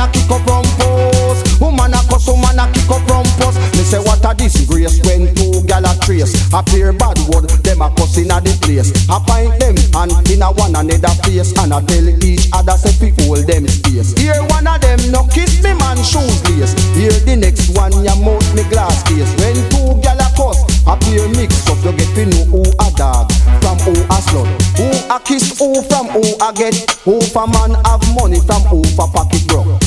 [0.00, 1.60] a kick up from post.
[1.60, 3.60] Woman a cuss, woman a kick up from post.
[3.76, 6.32] Me say what a disgrace when two gal a trace.
[6.52, 8.90] A pair bad word, them a cuss inna the place.
[9.12, 11.52] A pint them and inna one another face.
[11.60, 14.16] And a tell each other say fi hold them space.
[14.16, 16.72] Here one of them no kiss me man shoes lace.
[16.96, 19.28] Here the next one ya mouth me glass case.
[19.36, 22.88] When two gal a cuss, a pair mix up you get to know who a
[22.96, 23.28] dog
[23.60, 24.48] from who a slut.
[24.80, 26.74] Who a kiss who from who a get.
[27.04, 29.79] Who for man have money from who for pocket broke.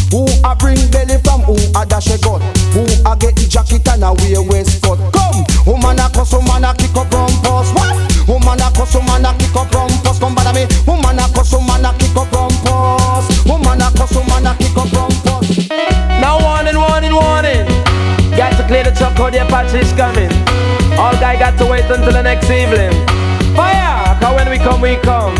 [0.43, 2.43] A bring belly from who a dash a gut.
[2.75, 4.99] Who a get the jacket and a wear waistcoat.
[5.15, 7.71] Come, woman a cuss, woman a kick up rumpus.
[7.71, 7.95] What?
[8.27, 10.19] Woman a cuss, woman a kick up rumpus.
[10.19, 10.67] Come bother me.
[10.83, 13.25] Woman a cuss, woman a kick up rumpus.
[13.47, 15.69] Woman a cuss, woman a kick up rumpus.
[16.19, 17.65] Now warning, warning, warning.
[18.35, 20.31] Got to clear the truck how the Apache is coming.
[20.99, 22.91] All guy got to wait until the next evening.
[23.55, 24.19] Fire!
[24.19, 25.35] Cause when we come, we come.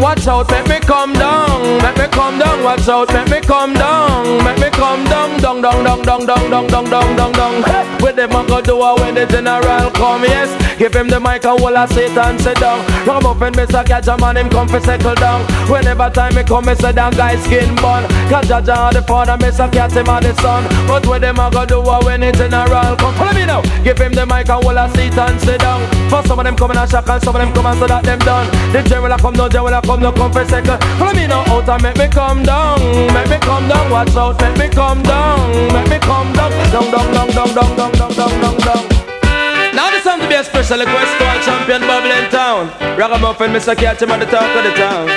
[0.00, 2.62] Watch out, make me come down, make me come down.
[2.62, 6.50] Watch out, make me come down, make me come down, down, down, down, down, down,
[6.50, 7.62] down, down, down, down, down.
[7.62, 10.24] Hey, them a go do when the general come?
[10.24, 12.80] Yes, give him the mic and hold a Satan sit down.
[13.06, 15.44] Ram up and miss a catch a man, him come for settle down.
[15.68, 18.08] Whenever time me come, me say down guy skin bun.
[18.32, 20.64] Cause Jaja the father, miss a cat him and the son.
[20.88, 23.14] But them a go do when the general come?
[23.14, 23.62] Follow me now.
[23.84, 25.84] Give him the mic and hold a Satan sit down.
[26.08, 28.02] For some of them coming a shock and some of them come and so that
[28.02, 28.48] them done.
[28.72, 30.82] The general come, no general a come, no come for a second.
[30.98, 32.78] Follow me now out and make me come down,
[33.14, 33.90] make me come down.
[33.90, 35.38] Watch out, make me come down,
[35.72, 38.84] make me come down, down, down, down, down, down, down, down, down, down, down.
[39.74, 42.68] Now this time to be a special request to our champion Bubble in town.
[42.98, 43.76] Ragamuffin, Mr.
[43.76, 45.08] Catch him at the top of the town.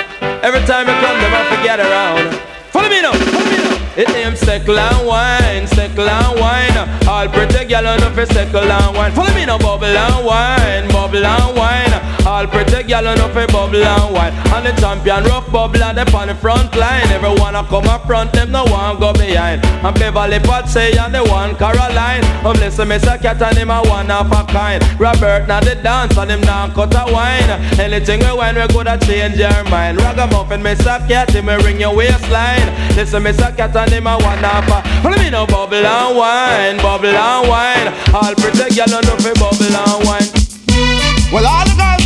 [0.44, 2.38] Every time you come, them have to get around.
[2.70, 3.76] Follow me now, follow me now.
[3.96, 6.76] It name Steckle and Wine, Steckle and Wine.
[7.08, 9.12] All pretty gal on for Steckle and Wine.
[9.12, 12.19] Follow me now, Bubble and Wine, Bubble and Wine.
[12.40, 14.32] All pretty on up for Bubble and Wine.
[14.32, 17.04] And the champion rough bubble and they on the front line.
[17.12, 19.62] Everyone a come up front, them no one go behind.
[19.62, 22.24] And Beverly Pot say and the one Caroline.
[22.42, 23.20] Um listen, Mr.
[23.20, 24.82] Cat and him a one of a kind.
[24.98, 27.50] Robert now the dance and him now cut a wine.
[27.78, 30.00] Anything we wine we coulda change your mind.
[30.00, 30.96] Ragamuffin, Mr.
[31.06, 32.72] Cat, him a ring your waistline.
[32.96, 33.54] Listen, Mr.
[33.54, 34.80] Cat and him a one of a.
[35.02, 37.88] Follow me now, bubble and wine, bubble and wine.
[38.14, 40.40] All pretty girl on fi bubble and wine.
[41.32, 41.99] Well, all the girls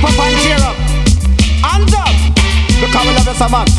[0.00, 0.76] we pop and cheer up.
[1.60, 2.08] Hands up,
[2.80, 3.70] because we love you so much.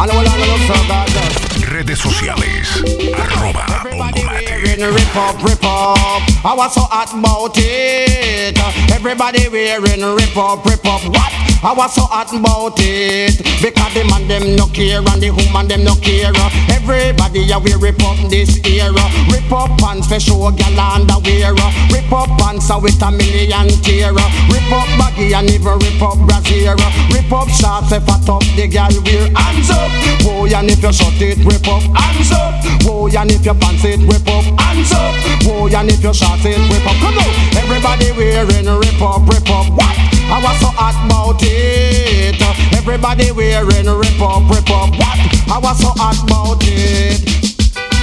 [0.00, 1.72] And I love so gorgeous.
[1.72, 2.82] Redes sociales.
[3.14, 6.22] Arroba Everybody wearing rip up, rip up.
[6.44, 8.58] I was so hot about it.
[8.92, 11.02] Everybody wearing rip up, rip up.
[11.14, 11.47] What?
[11.58, 13.42] I was so hot about it.
[13.58, 16.30] Because the man them no care and the woman them no care.
[16.70, 18.94] Everybody a we rip up this era.
[19.26, 21.58] Rip up pants for show gal underwear.
[21.90, 24.14] Rip up pants with a million tear.
[24.14, 26.78] Rip up baggy and even rip up brassiere.
[27.10, 29.26] Rip up shorts if fat up the gal wear.
[29.34, 29.90] Hands up.
[30.22, 31.82] Whoa, and if you shut it, rip up.
[31.90, 32.54] Hands up.
[32.86, 34.46] Whoa, and if you pants it, rip up.
[34.62, 35.14] Hands up.
[35.42, 36.94] Whoa, and if you shorts it, rip up.
[37.02, 37.32] Come on.
[37.58, 39.66] Everybody wearing rip up, rip up.
[39.74, 40.07] What?
[40.28, 42.36] I was so hot about it.
[42.76, 44.92] Everybody wearing rip up, rip up.
[44.96, 45.18] What?
[45.48, 47.24] I was so hot about it.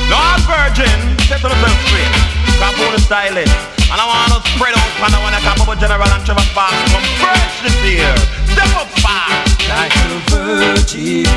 [0.09, 2.13] No, I'm virgin, set to myself straight.
[2.57, 3.49] Capone styling.
[3.89, 6.25] And I want to spread out and I want to come up with General and
[6.25, 6.73] Trevor Sparks.
[6.89, 8.13] Come fresh this year.
[8.49, 9.61] Step up fast.
[9.69, 11.29] Like a virgin,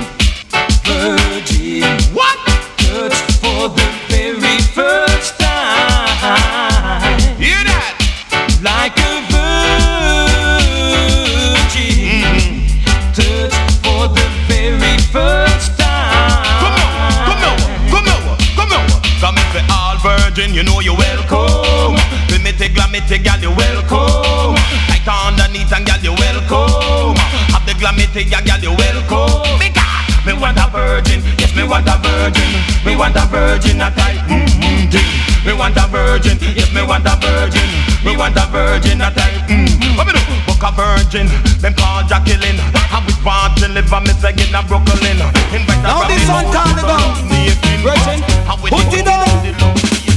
[0.88, 1.84] virgin,
[2.16, 2.36] What?
[2.80, 5.47] touched for the very first time.
[20.40, 21.98] All you know you're welcome.
[22.28, 24.54] Primitive, glamity, gal, you're welcome.
[24.86, 27.16] Tight underneath and gal, you're welcome.
[27.50, 29.58] Have the glamity, gal, gal, you're welcome.
[29.58, 32.50] Me God, me want a virgin, yes, me want a virgin.
[32.86, 34.58] Me want a virgin, a tight mm-hmm
[34.90, 35.10] thing.
[35.44, 37.68] Me want a virgin, yes, me want a virgin.
[38.04, 39.96] Me want a virgin, a tight mm.
[39.96, 40.22] What me do?
[40.46, 41.26] Book a virgin,
[41.60, 42.58] them call Jacqueline.
[42.94, 45.18] I was born to live miss again a Brooklyn.
[45.50, 47.26] Invite a Now this one Award call the to gun.
[47.26, 48.20] Nathan Virgin,
[48.70, 50.07] put it down.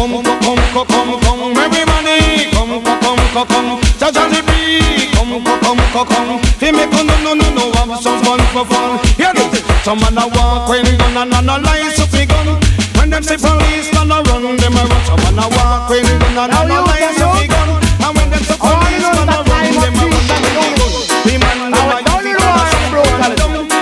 [0.00, 0.10] The.
[0.10, 2.48] Come, come, come, come, come, come, everybody.
[2.56, 3.80] Come, come, come, come, come.
[4.00, 5.12] Jaja the beat.
[5.12, 6.40] Come, come, come, come, come.
[6.56, 7.72] He make a no, no, no, no.
[7.76, 8.96] Have some fun for fun.
[9.20, 9.60] Hear this.
[9.84, 12.56] Some man a walk when gun and analyze up the gun.
[12.96, 15.04] When them say police gonna run, them a run.
[15.04, 17.68] Some man a walk when gun and analyze up the gun.
[18.00, 20.24] And when them say police gonna run, them a run.
[20.24, 20.96] them a run.
[21.28, 23.20] The man them a it as a run.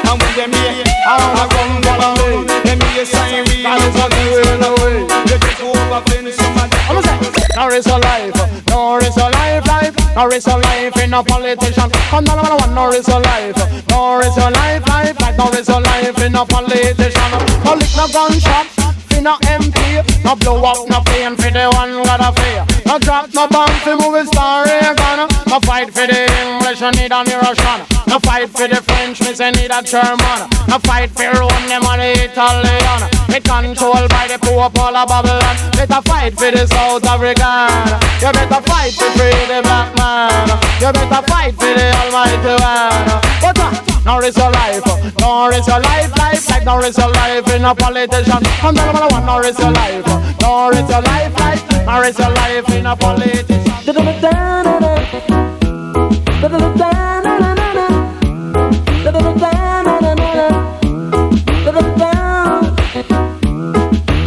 [0.02, 2.46] And when them hear, ah, run, run, run.
[2.66, 4.88] Them hear siren, run away.
[7.58, 11.24] Nor is a life, nor is a life, life, nor is a life in a
[11.24, 11.90] politician.
[12.10, 13.58] Come down, one, one, nor is a life,
[13.90, 17.30] nor is a life, life, like nor is a life in a politician.
[17.66, 18.66] A lick no gunshot,
[19.20, 20.04] no MP.
[20.24, 22.64] No blow up, no pain for the one got a fear.
[22.86, 25.28] No drop, no bomb for movie star Reagan.
[25.46, 27.80] No fight for the English, you need a Russian.
[28.06, 30.48] No fight for the French, me say need a German.
[30.68, 33.00] No fight for Rome, them on the Italian.
[33.28, 35.56] Me controlled by the poor all of Babylon.
[35.76, 37.68] Better fight for the South African.
[38.20, 40.48] You better fight to free the black man.
[40.80, 43.20] You better fight for the Almighty One.
[43.40, 44.82] But uh, now is your life,
[45.20, 48.40] now is your life, life, like now is your life in a politician.
[48.62, 50.06] I'm number one, now is your life,
[50.40, 53.58] now is your life, life, now is your life in a politician.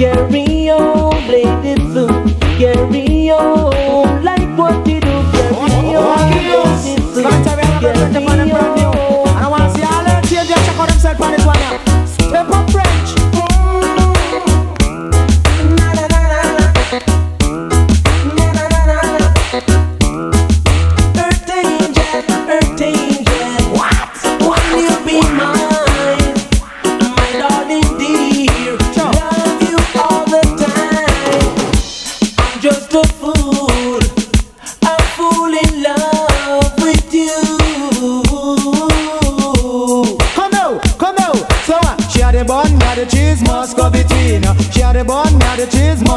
[0.02, 2.08] Carry on, blade it through.
[2.58, 5.22] Carry on, like what you do.
[5.32, 7.24] Carry on, blade it through.
[7.80, 8.26] Carry
[8.82, 9.28] on.
[9.38, 11.81] I wanna see all the tears just check out themselves on this one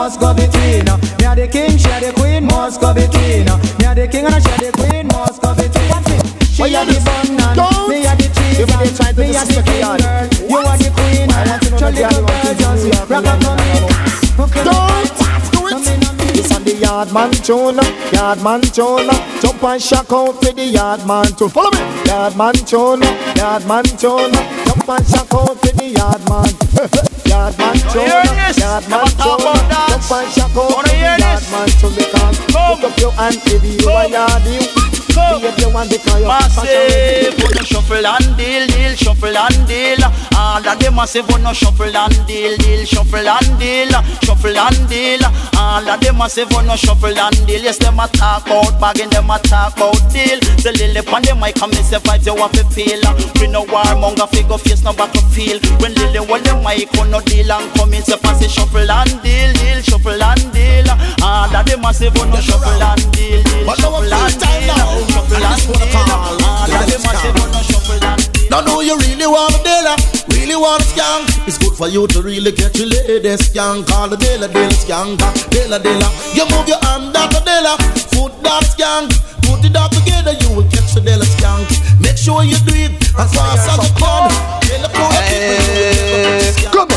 [0.05, 0.85] must go between.
[1.17, 3.49] Me had the king, she had the queen, must go between.
[3.81, 6.21] Me had the king and she had the queen, must go between.
[6.45, 7.89] She oh, had the bun and Don't.
[7.89, 8.61] me had the cheese.
[8.61, 10.29] You really tried to me had the king, girl.
[10.45, 11.33] You are the queen.
[11.33, 14.05] I want to know Your little girl just rock up on me.
[14.37, 16.37] Don't do on it.
[16.37, 17.81] It's on the yard man tune,
[18.13, 19.09] yard man tune.
[19.41, 21.49] Jump and shock out for the yard man tune.
[21.49, 21.81] Follow me.
[22.05, 23.01] Yard man tune,
[23.41, 24.37] yard man tune.
[24.69, 26.53] Jump and shock out for the yard man.
[27.25, 28.24] Yard man tune,
[30.15, 30.35] about that.
[30.35, 31.51] Jump and shock out for Wanna hear yard this?
[31.51, 32.79] man tune because Come.
[32.79, 34.69] put up your hand if you a yardie.
[35.15, 35.41] Come.
[35.43, 39.67] Be if you want because you're Massive, on no shuffle and deal, deal, shuffle and
[39.69, 40.03] deal.
[40.35, 43.91] All of them massive, on no shuffle and deal, deal, shuffle and deal,
[44.27, 45.23] shuffle and deal.
[45.57, 47.63] All of them massive, on no shuffle and deal.
[47.63, 50.41] Yes, them a talk about bagging, them a talk about deal.
[50.67, 52.99] The lily pon them mic come and say vibes you have to feel.
[53.39, 55.63] We no warmonger, figure face no battlefield.
[55.79, 58.83] When lily hold the mic, on no deal and come in, say pass it shuffle
[58.83, 59.94] and deal, deal, shuffle
[61.95, 64.99] massive, on no shuffle and deal, deal, But now shuffle I'm and freestyle now.
[64.99, 65.07] deal.
[65.15, 65.79] Shuffle and just deal.
[66.67, 67.43] Yeah, of massive, go.
[67.43, 68.51] on no shuffle and deal.
[68.51, 70.35] Now know you really want a dealer, uh.
[70.35, 71.47] really want a skank.
[71.47, 73.87] It's good for you to really get your lady skank.
[73.87, 75.31] Call the dealer, dealer skank, uh.
[75.51, 76.11] dealer, dealer.
[76.35, 77.77] You move your hand, that a dealer,
[78.11, 79.15] foot that skank.
[79.47, 81.69] Put it all together, you will catch the dealer skank.
[82.03, 84.31] Make sure you do it as fast as you can.
[84.67, 86.94] Dealer, pull up it, Come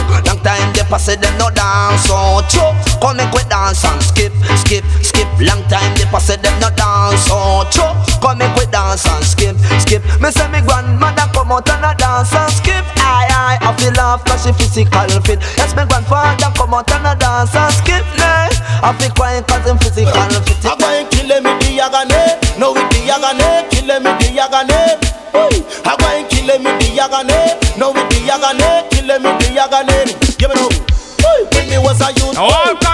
[0.87, 2.75] they pass them no dance so chop.
[3.01, 5.27] Come make dance and skip, skip, skip.
[5.39, 7.95] Long time they pass it, them no dance so chop.
[8.21, 10.03] Come make dance and skip, skip.
[10.21, 12.85] Me say me grandmother come out and a dance and skip.
[12.97, 15.39] Aye aye, I feel off 'cause she physical fit.
[15.57, 18.05] Yes, me grandfather come out and a dance and skip.
[18.17, 18.49] Nah,
[18.83, 21.16] I feel crying 'cause him physical fit.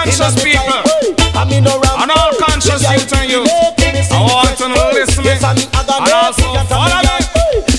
[0.04, 0.80] Conscious in a me people,
[1.34, 4.56] I mean no and all conscious youth and kill youth, me, kill me, I want
[4.58, 7.18] to listen me, and also follow me.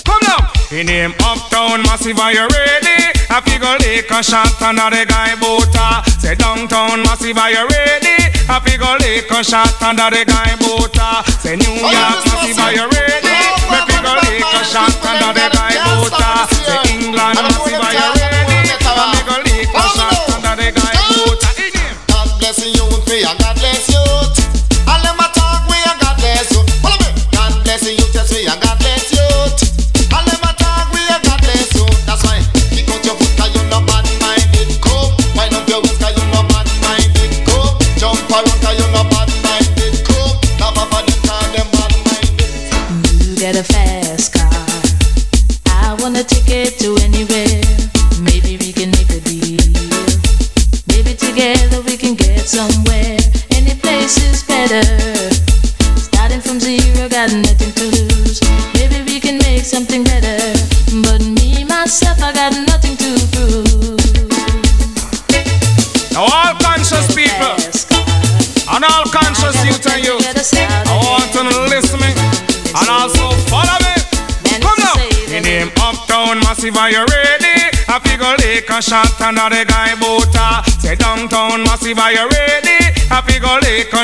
[0.04, 0.42] Come now.
[0.72, 3.14] In him uptown massive, are you ready?
[3.30, 6.04] I figure lick a shot under the guy boota.
[6.20, 8.18] Say downtown massive, are you ready?
[8.48, 11.24] I figure lick a shot under the guy boota.
[11.42, 13.38] Say New York massive, are you ready?
[13.70, 16.16] Me figure lick a shot under the guy well, boota.
[16.16, 16.94] stop this Say.
[16.94, 18.15] England massive, are you tell- I don't ready?
[23.16, 24.25] Me, and God bless you.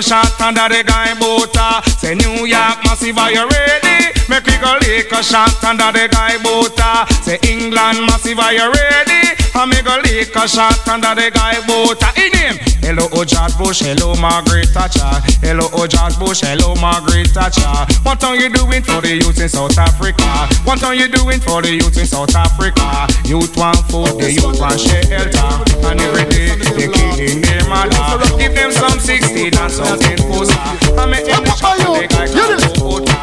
[0.02, 1.84] Shot under the guy boota.
[2.00, 4.12] Say New York massive, are you ready?
[4.30, 7.10] Make go lick a shot under the guy boota.
[7.26, 9.34] Say England massive, are you ready?
[9.54, 12.14] I make go lick a shot under the guy boota.
[12.16, 15.10] In him, hello oh George Bush, hello Margaret Thatcher,
[15.42, 17.74] hello oh George Bush, hello Margaret Thatcher.
[18.06, 20.30] What are you doing for the youth in South Africa?
[20.64, 23.10] What are you doing for the youth in South Africa?
[23.26, 25.50] Youth want food, the youth want shelter,
[25.90, 28.22] and every day they killing their mother.
[28.38, 30.62] Give them some 16 and something poster.
[30.94, 32.62] I make them the shot the guy can't.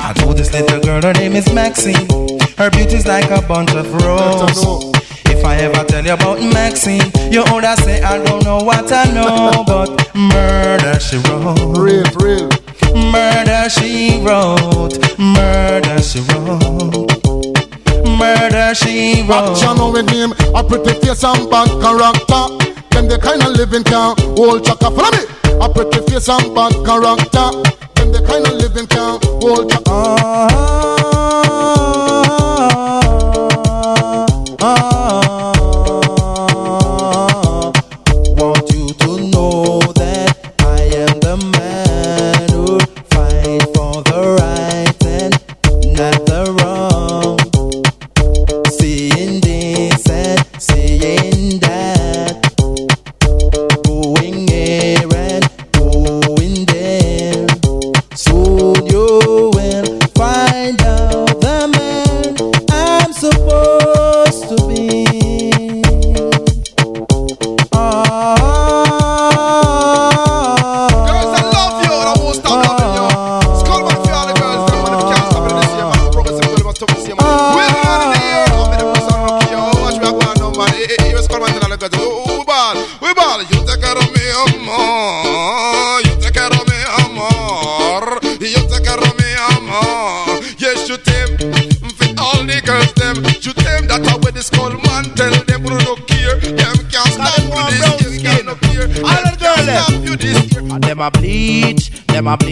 [0.09, 2.08] I told this little girl her name is Maxine.
[2.56, 4.58] Her beauty's like a bunch of roses.
[5.26, 9.04] If I ever tell you about Maxine, you older say I don't know what I
[9.12, 11.58] know, but murder she wrote.
[11.76, 12.49] Real, real.
[13.12, 14.99] Murder she wrote.
[15.18, 17.08] Murder she wrote.
[18.18, 19.56] Murder she wrote.
[19.56, 22.44] Action with him, a pretty face and bad character.
[22.90, 24.90] Them the kind of living can hold chaka.
[24.90, 25.25] Follow me.
[25.61, 27.49] A pretty face and bad character.
[28.08, 29.90] Them the kind of living can't hold chaka.
[29.90, 30.48] Want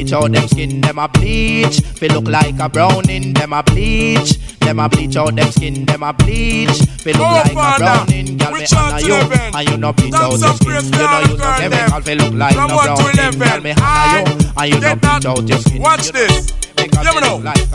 [0.06, 1.80] bleach out them skin, them a bleach.
[1.80, 4.38] Fi look like a browning, them a bleach.
[4.60, 6.78] Them a bleach out them skin, them a bleach.
[7.02, 9.14] Fi look Oh, like a Father, browning, girl me reach out honor to you,
[9.58, 10.70] and you no bleach out your skin.
[10.70, 14.74] You know the no chemical, fi look like no browning, girl me honor you, and
[14.74, 15.82] you no bleach out your skin.
[15.82, 16.50] Watch You know this.
[16.78, 17.34] Hear me fi now.
[17.36, 17.66] look like.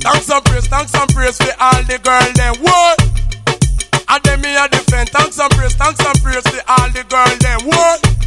[0.00, 2.54] Thanks and praise, thanks and praise for all the girl them.
[2.62, 2.98] What?
[4.10, 5.10] And them me a defend.
[5.10, 7.60] Thanks and praise, thanks and praise for all the girl them.
[7.68, 8.19] What?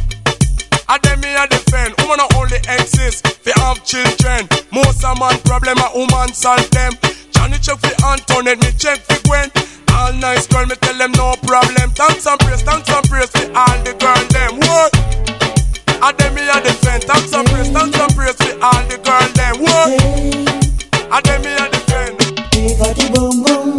[0.88, 1.94] And them me a defend.
[2.00, 4.48] Woman not only exist, they have children.
[4.72, 6.92] Most of man problem a woman solve them.
[7.32, 9.50] Johnny check for Antoinette, me check for Gwen.
[9.96, 11.90] All nice girl, me tell them no problem.
[11.96, 14.60] Thanks and praise, thanks and praise for all the girl them.
[14.60, 14.92] What?
[16.04, 17.04] And them me a defend.
[17.04, 19.56] Thanks and praise, thanks and praise for all the girl them.
[19.64, 19.88] What?
[21.08, 22.20] And them me a defend.
[22.52, 23.78] Hey, fatty boom boom,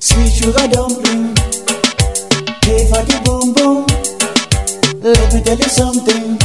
[0.00, 1.34] sweet sugar dumpling.
[2.62, 3.19] Hey, boom boom,
[5.02, 6.38] let me tell you something.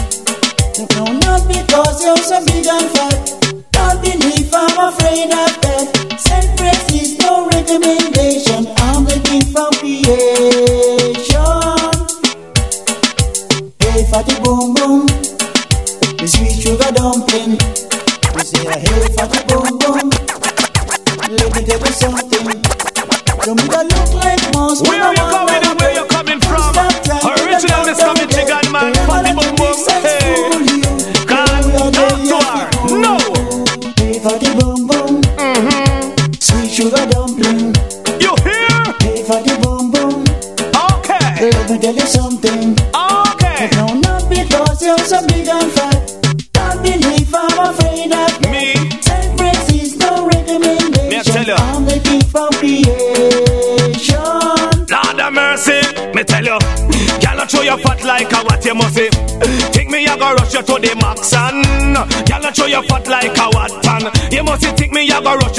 [0.96, 3.66] No, not because you're so big and fat.
[3.72, 6.16] Don't believe I'm afraid of that.
[6.18, 8.15] Self praise is no recommendation.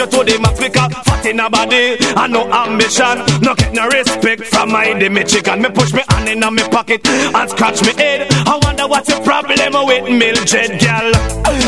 [0.06, 3.18] I you to the max because fat in a body and no ambition.
[3.42, 5.62] No get no respect from my the Michigan.
[5.62, 8.30] Me push me hand in my pocket and scratch me head.
[8.46, 11.10] I wonder what's the problem with Mildred, girl.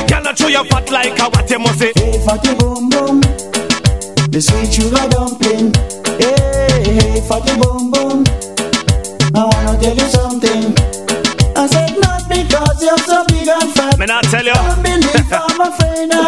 [0.06, 1.92] Girl, not show your fat like a what you must say.
[1.96, 3.20] Hey, fatty boom boom.
[4.30, 5.74] The sweet sugar dumpling.
[6.18, 8.24] Hey, hey, fatty boom boom.
[9.34, 10.74] I wanna tell you something.
[11.56, 13.98] I said not because you're so big and fat.
[13.98, 14.54] Me not tell you.
[14.54, 16.08] Don't believe I'm afraid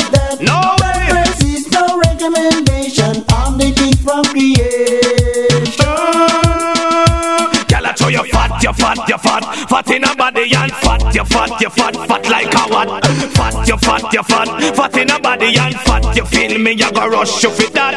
[9.71, 13.07] fat, in a body and fat, you fat, you fat, fat like a what?
[13.39, 16.17] Fat, you fat, you fat, fat in a body and fat.
[16.17, 16.73] You feel me?
[16.73, 17.95] You go rush you fit that.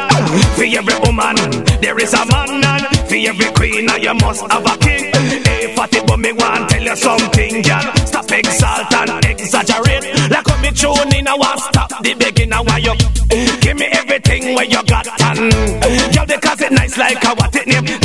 [0.54, 1.36] For every woman,
[1.82, 5.10] there is a man, and for every queen, you must have a king.
[5.42, 7.82] Hey, fatty, but me want tell you something, girl.
[8.06, 10.30] Stop exalt and exaggerate.
[10.30, 12.64] Like when me tune in, I want stop the beginning.
[12.64, 12.94] Why you
[13.60, 15.50] give me everything where you got and
[16.14, 18.03] girl because it nice like a what it name.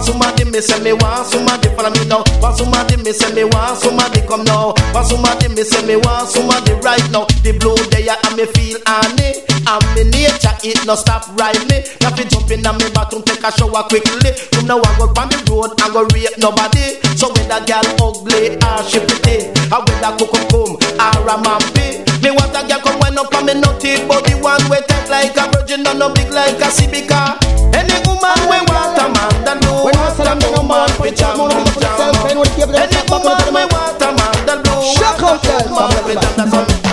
[0.00, 2.24] Want somebody me say me want somebody follow me now.
[2.40, 4.72] Want somebody me say me want somebody come now.
[4.96, 7.28] Want somebody me say me want somebody right now.
[7.44, 9.44] The blue day and me feel honey.
[9.68, 11.84] And me nature it no stop ride me.
[12.00, 14.32] Now fi jump in me bathroom take a shower quickly.
[14.56, 16.96] From now I go on the road I go rape nobody.
[17.20, 22.00] So whether girl ugly or she pretty, or whether cook come or a man be.
[22.24, 25.36] Me want a girl come wind up on me nutty body one way tight like
[25.36, 27.36] a virgin and no big like a Civica.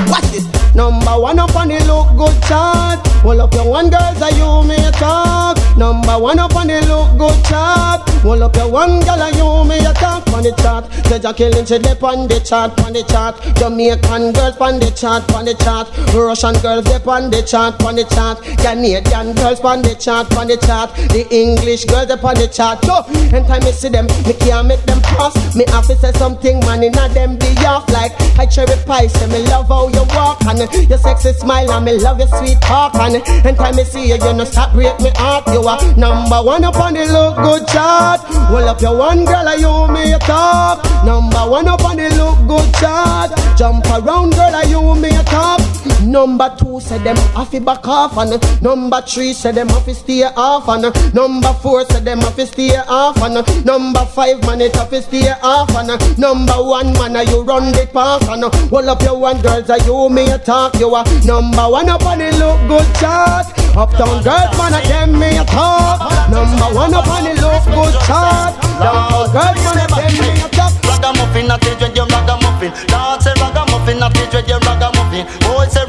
[0.09, 0.45] Watch this.
[0.75, 3.05] Number one up on the look good chart.
[3.23, 5.57] Hold up your one girls are you a talk.
[5.77, 8.07] Number one up on the look good chart.
[8.21, 10.85] Hold up your one girl are you a talk on the chart.
[11.09, 13.41] Jaja killing she dip on the chart, on the chart.
[13.57, 15.89] Jamaican girls on the chart, on the chart.
[16.13, 18.37] Russian girls dip on the chart, on the chart.
[18.61, 20.93] Canadian girls on the chart, on the chart.
[21.09, 22.85] The English girls dip on the chart.
[22.85, 23.01] So,
[23.33, 25.33] anytime me see them, me can't make them pass.
[25.55, 29.07] Me have to say something, man, inna them be off like I cherry pie.
[29.07, 32.61] Say me love how you walk and your sexy smile and me love your sweet
[32.61, 35.47] talk and anytime me see you, you no stop break me heart.
[35.47, 38.21] You are number one up on the look good chart.
[38.53, 40.83] Well up your one girl, are you me top.
[41.05, 43.31] Number one up on the look good chart.
[43.57, 45.61] Jump around girl, are you me a top.
[46.03, 49.93] Number two said them have to back off and number three said them have to
[49.93, 50.83] stay off and
[51.13, 55.01] number four said them have to stay off and number five man it have to
[55.01, 59.17] stay off and number one man are you run the pass and well up your
[59.19, 60.75] one girls are you me a talk?
[60.79, 63.47] You are number one up on the look good chart.
[63.75, 66.01] Uptown girls man a them me a talk.
[66.29, 68.53] Number one up on the look good chart.
[68.79, 70.73] Downtown girls man a them me a talk.
[70.87, 72.71] Ragamuffin, a teach with your ragamuffin.
[72.89, 75.25] Lord say ragamuffin, a teach with your ragamuffin.
[75.45, 75.85] Boy say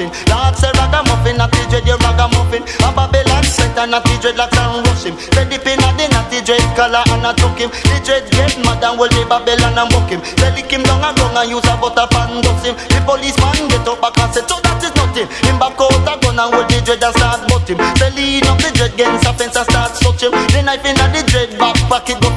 [0.00, 0.32] ragamuffin.
[0.32, 2.62] Lord say ragamuffin, a teach with your ragamuffin.
[2.84, 3.44] A Babylon
[3.80, 5.16] and a teach with like and rush him.
[5.32, 7.70] Ready pin a din a teach with color and a took him.
[7.88, 10.20] The dread get mad and will the Babylon and book him.
[10.36, 12.76] They lick him down and wrong and use a butter pan dust him.
[12.76, 15.28] The policeman get up back and say, so that is nothing.
[15.48, 17.80] Him back out a gun and will the dread and start butt him.
[17.96, 20.32] They lean up the dread against a fence and start touch him.
[20.52, 22.28] The knife in a the dread back pocket go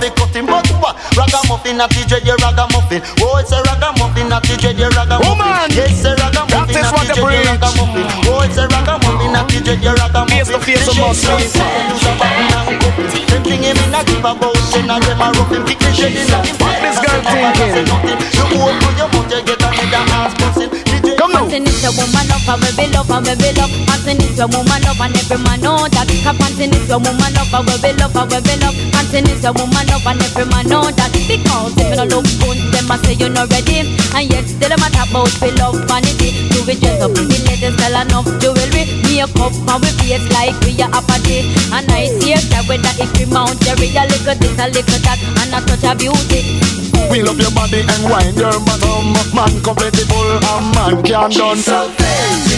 [1.13, 3.01] Ragamuffin a teach with your ragamuffin.
[3.21, 5.29] Oh, it's a ragamuffin a teach with your ragamuffin.
[5.29, 5.69] Woman!
[5.77, 8.05] Yes, a ragamuffin That is a what teach the with your ragamuffin.
[8.25, 10.41] Oh, it's a ragamuffin a teach with your ragamuffin.
[10.41, 11.53] Face to face, The you must shit face.
[11.53, 13.07] so use a button and cup him.
[13.29, 15.63] Them thing him in a give about ten and them a rough him.
[15.69, 16.55] Kick the shed in a him.
[16.81, 17.87] This girl thinking?
[18.33, 20.82] You hold to your mouth, you get another ass busting.
[21.23, 21.47] Come now.
[21.47, 23.71] Panting is a woman up and we be love and we be love.
[23.87, 26.03] Panting is a woman up and every man know that.
[26.03, 28.75] Panting is a woman up and we be love and we be love.
[28.91, 31.15] Panting is a woman up and every man know that.
[31.15, 33.87] Because if you no look good, them a say you're not ready.
[34.11, 36.35] And yet still them a talk about we love vanity.
[36.51, 38.83] Do we dress up in the latest style enough jewelry?
[39.07, 41.47] Makeup and we face like we are a party.
[41.71, 44.67] And I see a guy with that if we mount Jerry a little this a
[44.67, 46.59] little that and a touch of beauty.
[47.07, 51.91] Wheel up your body and wind your bottom Man compatible and man can done so
[51.95, 52.57] crazy,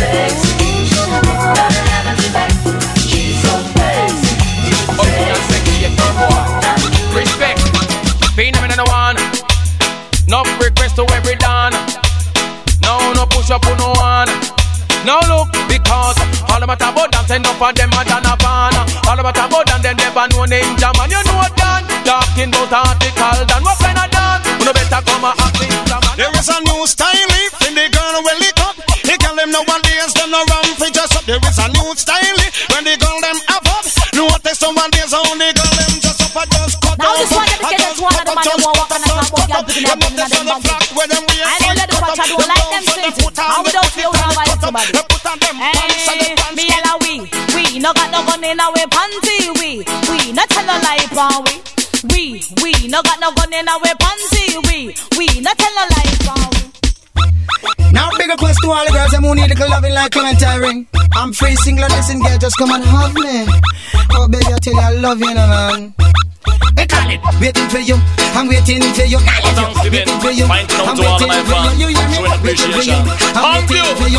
[0.00, 0.64] sexy.
[2.96, 4.32] She's so crazy.
[7.14, 7.60] Respect.
[8.34, 9.16] Phenomenon no one.
[10.26, 11.72] No request to every dawn.
[12.80, 14.63] No, no push up on no one.
[15.04, 16.16] No look, because
[16.48, 18.72] all about about dance enough of them are done a van.
[19.04, 21.12] All about about dance, they never know ninja man.
[21.12, 24.40] You know Dan, talking about article, Dan what kind of Dan?
[24.64, 26.04] You better come and act ninja.
[26.16, 29.50] There is a new style if in the girl will lick up He call them
[29.50, 32.38] nowadays them no ram fi dress up There is a new style
[32.70, 33.82] when the girl them have up
[34.14, 37.58] Notice nowadays only girl them dress up I just cut Now out this one, let
[37.58, 38.94] me I get just this one cut of the out, man just them walk cut
[38.94, 39.26] on the out.
[39.26, 41.63] about girl picking up them in them bum.
[41.94, 43.38] I know let the watch I don't like them things.
[43.38, 44.92] How we don't feel how I somebody.
[45.60, 49.52] Hey, me and we, we no got no gun in our panty.
[49.60, 51.62] We, we not tell no lie, pan we.
[52.10, 54.58] We, we no got no gun in our panty.
[54.68, 56.50] We, we not tell no lie, pan
[57.62, 57.73] we.
[57.94, 60.86] Now big request to all the girls them who need little loving like Clementine ring.
[61.14, 63.46] I'm free single listen girl, just come and have me.
[64.18, 65.94] Oh baby, I tell you I love you, no, man.
[66.74, 67.22] Hey, call it.
[67.40, 67.94] Waiting for you,
[68.34, 69.18] I'm waiting for you.
[69.22, 71.78] Waiting for you, I'm waiting for you.
[71.78, 72.18] You hear me?
[72.42, 72.98] Waiting for you,
[73.38, 74.18] I'm waiting for you.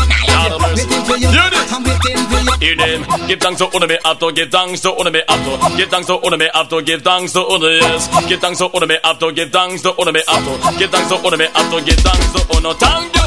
[0.72, 2.52] Waiting for you, I'm waiting for you.
[2.56, 3.04] Hear them.
[3.28, 3.98] Give thanks to Una me
[4.34, 7.02] give thanks to Una me have to give thanks to Una me have to give
[7.02, 8.08] thanks to Una yes.
[8.26, 10.90] Give thanks to Una me have to give thanks to Una me have to give
[10.90, 12.74] thanks to Una me have to give thanks to Una.
[12.74, 13.25] Thank you.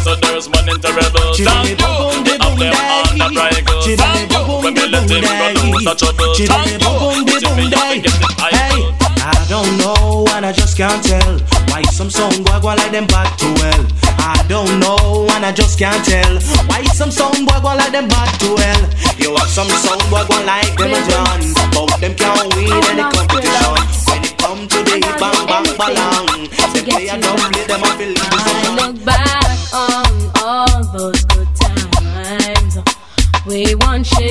[0.00, 1.36] You so there's man in terrible.
[1.36, 1.92] Thank you.
[2.16, 3.84] We have them on the triangle.
[3.84, 4.40] Thank you.
[4.64, 6.32] When we let him go lose the trouble.
[6.40, 6.88] Thank you.
[7.28, 8.80] It's if we have to get the Hey,
[9.20, 11.36] I don't know and I just can't tell
[11.68, 13.84] why some song boy go like them back to hell.
[14.24, 18.08] I don't know and I just can't tell why some song boy go like them
[18.08, 18.82] back to hell.
[19.20, 21.40] You have some song boy go like them a John,
[21.76, 23.99] but them can't win any competition.
[24.50, 26.42] Come to the hit bang bang balang,
[26.74, 30.10] them play and don't play them a feel I look back on
[30.42, 32.74] all those good times
[33.46, 34.30] we once shared,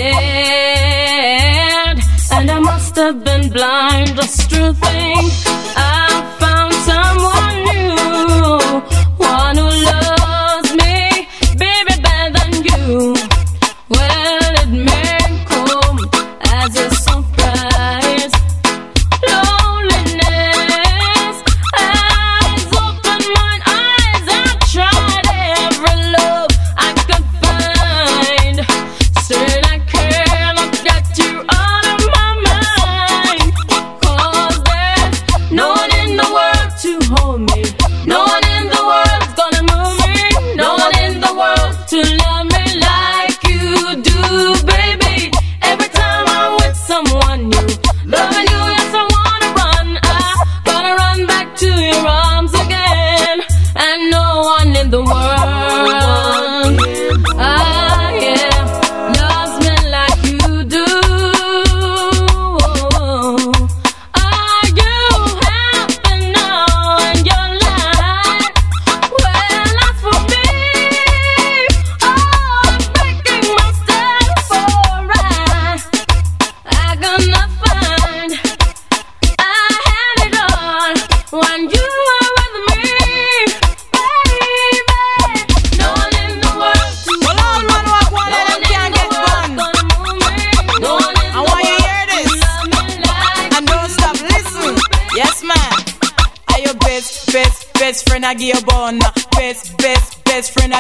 [2.34, 5.32] and I must have been blind just to think
[5.78, 5.88] I
[6.42, 8.60] found someone new,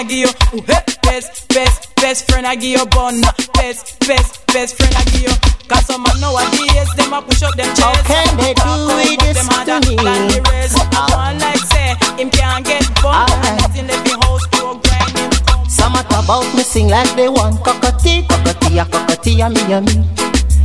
[0.09, 0.59] give you.
[0.59, 0.81] Ooh, hey.
[1.05, 3.21] Best, best, best friend I give you bun.
[3.23, 5.33] Uh, best, best, best friend I give you.
[5.69, 7.81] Cause some man nowadays, them a push up them chest.
[7.81, 8.73] How can they do
[9.21, 9.95] this them harder to me?
[9.97, 10.77] than the rest.
[10.77, 13.29] I want like say, him can't get bun.
[13.45, 15.29] And nothing left in house him.
[15.69, 19.61] Some a talk about me sing like they want cockatee, cockatee, a cockatee, a me
[19.73, 19.93] a me.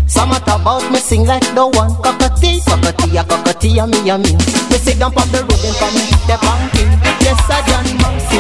[0.07, 4.09] Some a talk about me sing like the one cockatee, cockatee, a cockatee, a me
[4.09, 4.33] a me.
[4.71, 6.85] Me sit down on the rhythm for me, the punky.
[7.25, 8.34] Yes, I done mouse,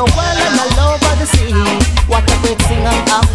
[0.00, 1.52] the world and all over the sea.
[2.08, 3.29] What a great singer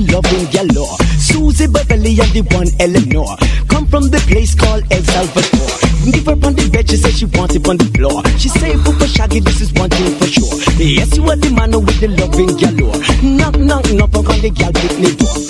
[0.00, 0.96] the loving yellow.
[1.18, 3.36] Susie Beverly and the one Eleanor.
[3.68, 5.70] Come from the place called El Salvador.
[6.12, 8.22] Give her on the bed, she said she wants it on the floor.
[8.38, 10.54] She say, Papa Shaggy, this is one thing for sure.
[10.78, 12.92] Yes, you are the man with the loving yellow.
[13.22, 15.49] Knock, knock, knock, on the gal, pick me door.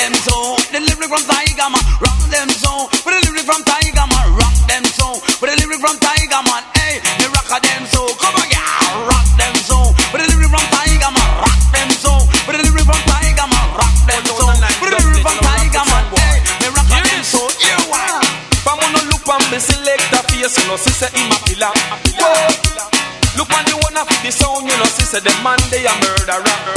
[0.00, 0.56] Them so.
[0.72, 2.88] The lyric from Tiger Man, rock them so.
[3.04, 5.20] With the lyric from Tiger Man, rock them so.
[5.44, 8.08] With the lyric from Tiger Man, hey, the rock them so.
[8.16, 9.92] Come on, yeah, rock them so.
[10.08, 12.12] With the lyric from Tiger Man, rock them so.
[12.48, 14.44] With the lyric from Tiger Man, rock them so.
[14.80, 17.40] With the lyric from Tiger Man, hey, the rock them so.
[17.60, 18.24] You want?
[18.64, 21.70] Vamos no look on me selector face, you know, say him a.
[22.16, 22.88] Whoa.
[23.36, 26.69] Look on the one of the sound, you know, say the man they a murderer.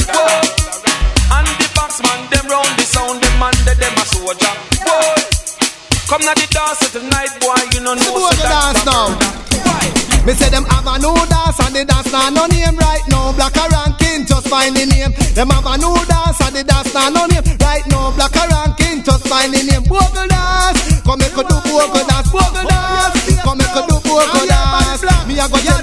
[4.40, 5.34] Them a
[6.08, 9.44] Come na the dance tonight, boy, you know Boy, the that's dance now.
[10.24, 13.36] Me say them have a new dance and the dance now no name right now.
[13.36, 15.12] Black a ranking, just find the name.
[15.36, 18.16] Them have a new dance and the dance now no name right now.
[18.16, 19.84] Black a ranking, just find the name.
[19.84, 22.32] Bogle dance, come make a do bogle dance.
[22.32, 25.04] Bogle dance, come make a do bogle dance.
[25.28, 25.83] Me a go tell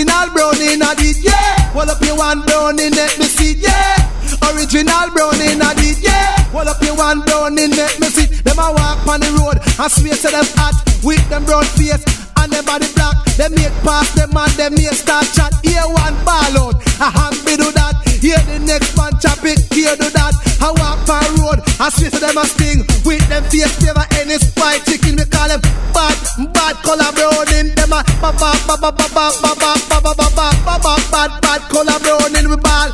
[0.00, 1.76] Original browning a did, yeah.
[1.76, 4.00] Well up your one browning, let me see, yeah.
[4.48, 6.40] Original browning a did, yeah.
[6.56, 8.24] Well up your one browning, let me see.
[8.40, 10.72] Them a walk on the road and swear to them hot
[11.04, 12.00] with them brown face
[12.40, 13.12] and them body black.
[13.36, 15.52] Them make pass them and them make start chat.
[15.60, 18.00] Here one ball out, a hand be do that.
[18.24, 20.32] Here the next man chop it, here do that.
[20.64, 24.08] I walk on the road, I swear to them a sting with them face favor
[24.16, 25.20] any spy chicken.
[25.20, 25.60] We call them
[25.92, 26.16] bad,
[26.56, 27.79] bad color browning.
[27.90, 30.78] Them a ba ba ba ba ba ba ba ba ba ba ba ba ba
[30.78, 32.48] ba bad bad color browning.
[32.48, 32.88] We ball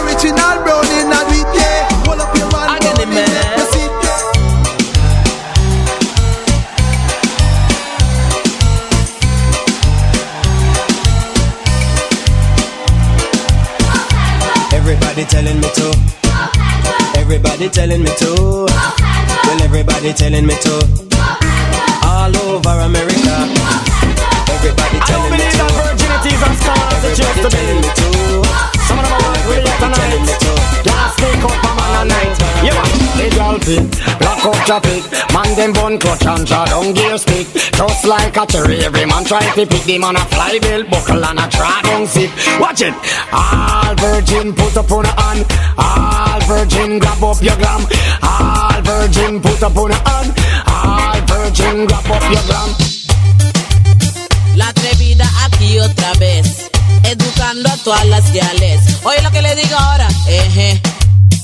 [0.00, 1.84] original browning and we yeah.
[2.08, 3.88] Hold up your one browning, let me see.
[14.72, 15.86] Everybody telling me to.
[17.20, 18.32] Everybody telling me to.
[19.44, 20.74] Well, everybody telling me to.
[22.06, 23.89] All over America.
[24.60, 25.56] Everybody telling me to.
[25.56, 27.64] that virginity is as common as it used to be.
[28.84, 30.20] Some of them are like really tonight.
[30.84, 32.36] Can't sneak up a man a night.
[32.60, 32.92] Yeah, man.
[33.16, 33.88] Legal pit,
[34.20, 35.00] black out traffic.
[35.32, 37.48] Man them bun clutch and draw down gear stick.
[37.72, 41.24] Just like a cherry, every man try to pick the man a fly bill buckle
[41.24, 42.28] and a draw down sick.
[42.60, 42.92] Watch it.
[43.32, 45.48] All virgin put up on a hand.
[45.80, 47.88] All virgin grab up your glam.
[48.20, 50.36] All virgin put up on a hand.
[50.68, 52.89] All virgin grab up your glam.
[54.56, 56.70] La atrevida aquí otra vez,
[57.04, 58.80] educando a todas las gales.
[59.04, 60.80] Oye lo que le digo ahora, eje,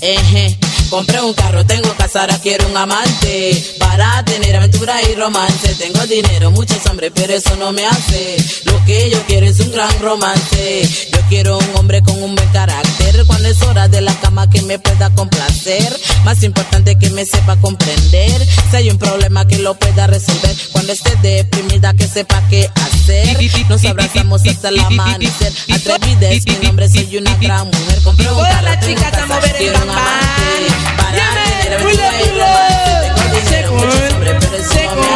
[0.00, 0.58] eje.
[0.90, 3.76] Compré un carro, tengo casa, ahora quiero un amante.
[3.78, 5.74] Para tener aventura y romance.
[5.74, 8.36] Tengo dinero, muchos hombres, pero eso no me hace.
[8.64, 11.08] Lo que yo quiero es un gran romance.
[11.12, 13.24] Yo quiero un hombre con un buen carácter.
[13.26, 15.98] Cuando es hora de la cama que me pueda complacer.
[16.24, 18.46] Más importante que me sepa comprender.
[18.70, 20.54] Si hay un problema que lo pueda resolver.
[20.72, 23.38] Cuando esté deprimida que sepa qué hacer.
[23.68, 25.52] Nos abrazamos hasta el amanecer.
[25.74, 28.02] Atrevida es mi nombre, soy una gran mujer.
[28.04, 33.68] Compré un carro, tengo casa, quiero un amante para tener aventura y romance Tengo dinero,
[33.72, 35.06] muchos hombres, pero eso no me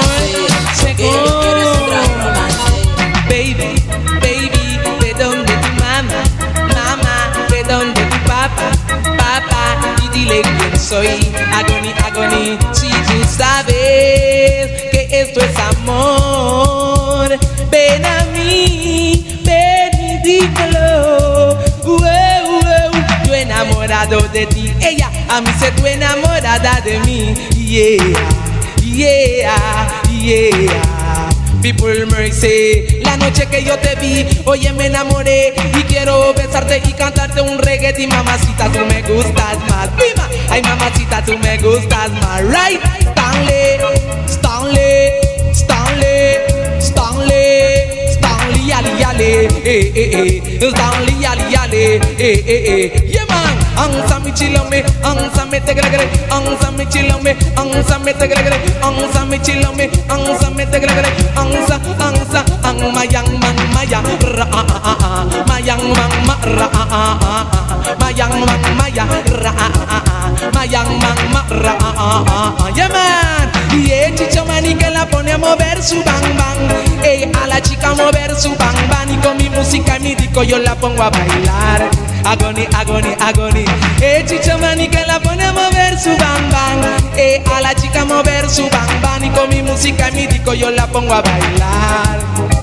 [0.71, 2.69] hace Lo que yo quiero es un gran romance
[3.29, 3.71] Baby,
[4.21, 6.21] baby, ¿de dónde tu mamá?
[6.75, 8.69] Mamá, ¿de dónde tu papá?
[9.17, 9.65] Papá,
[10.05, 11.33] y dile quién soy.
[11.55, 13.75] Agony, agony, si tú sabes
[14.91, 17.39] que esto es amor,
[17.71, 21.30] ven a mí, ven y dímelo.
[24.11, 27.33] Enamorado de ti, ella a mí se tú enamorada de mí.
[27.55, 28.27] Yeah,
[28.83, 31.31] yeah, yeah.
[31.63, 35.55] People mercy, la noche que yo te vi, oye me enamoré.
[35.79, 37.95] Y quiero besarte y cantarte un reggae.
[38.03, 42.81] Y mamacita tú me gustas más, viva, ay mamacita tú me gustas más, right?
[43.13, 43.79] Stanley,
[44.27, 45.13] Stanley,
[45.55, 46.39] Stanley,
[46.81, 49.25] Stanley, Stanley, ali ali,
[49.65, 55.45] eh eh eh, Stanley, ali ali, eh eh eh, yeah man, Ansa mi chilome, ansa
[55.47, 56.07] me te gregre,
[61.37, 64.01] ansa ansa ang mayang mang maya,
[64.37, 69.05] ra a a a mayang mang ma ra a a a mayang mang maya,
[69.43, 72.11] ra a a a mayang mang ma ra a a
[72.65, 73.49] a yeah man.
[73.73, 74.15] Y el
[74.75, 78.51] que la pone a mover su bang bang, ey a la chica a mover su
[78.51, 81.89] bang bang y con mi música y mi disco yo la pongo a bailar.
[82.25, 83.65] Agoni, agoni, agoni.
[84.01, 88.03] El chicho mani que la pone a mover su bang bang, ey a la chica
[88.03, 91.15] a mover su bang bang y con mi música y mi disco yo la pongo
[91.15, 92.60] a bailar.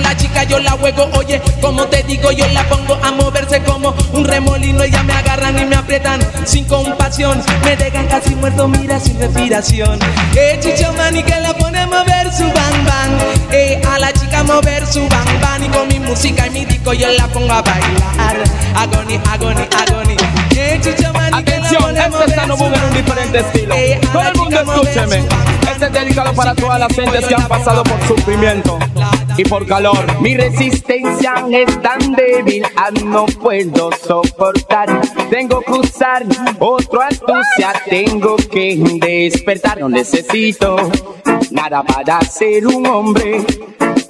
[0.00, 3.62] Con la chica yo la juego, oye, como te digo, yo la pongo a moverse
[3.64, 4.82] como un remolino.
[4.82, 7.42] Ella me agarran y me aprietan sin compasión.
[7.64, 9.98] Me dejan casi muerto, mira, sin respiración.
[10.34, 13.52] Eh, chicho mani que la pone a mover su bang bang.
[13.52, 15.64] Eh, a la chica a mover su bang bang.
[15.64, 18.36] Y con mi música y mi disco yo la pongo a bailar.
[18.76, 20.16] Agoni, agoni, agoni.
[20.56, 23.74] Eh, chicho mani que la pone a este mover está no en un diferente estilo.
[23.74, 25.24] Eh, a Todo el mundo escúcheme.
[25.70, 28.78] Este es dedicado para todas las gentes que han pasado por sufrimiento
[29.36, 30.20] y por calor.
[30.20, 34.88] Mi resistencia es tan débil, ah, no puedo soportar.
[35.30, 36.24] Tengo que usar
[36.58, 39.80] otra astucia, tengo que despertar.
[39.80, 40.76] No necesito
[41.50, 43.44] nada para ser un hombre,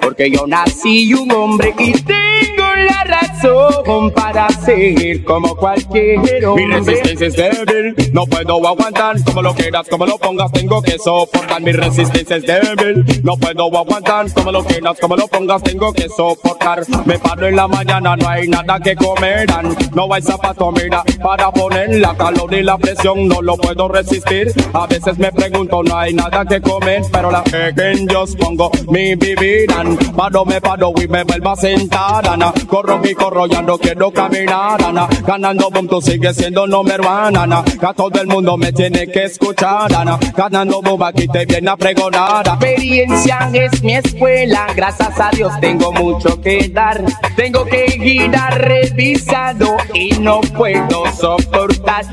[0.01, 6.67] porque yo nací un hombre y tengo la razón para ser como cualquier Mi hombre.
[6.81, 9.23] resistencia es débil, no puedo aguantar.
[9.25, 11.61] Como lo quieras, como lo pongas, tengo que soportar.
[11.63, 14.33] Mi resistencia es débil, no puedo aguantar.
[14.33, 16.85] Como lo quieras, como lo pongas, tengo que soportar.
[17.05, 19.77] Me paro en la mañana, no hay nada que comerán.
[19.95, 24.53] No hay zapato, mira, para poner la calor y la presión, no lo puedo resistir.
[24.73, 27.73] A veces me pregunto, no hay nada que comer, pero la que
[28.11, 29.97] yo pongo mi vivirán.
[30.17, 32.53] Paro, me paro y me vuelvo a sentar, Ana.
[32.69, 35.09] Corro y corro, ya no quiero caminar, Ana.
[35.27, 37.63] Ganando boom, tú sigues siendo número one, Ana.
[37.65, 40.19] Que todo el mundo me tiene que escuchar, Ana.
[40.37, 42.47] Ganando boom, aquí te viene a pregonar.
[42.47, 47.03] Experiencia es mi escuela, gracias a Dios tengo mucho que dar.
[47.37, 52.05] Tengo que ir a revisado y no puedo soportar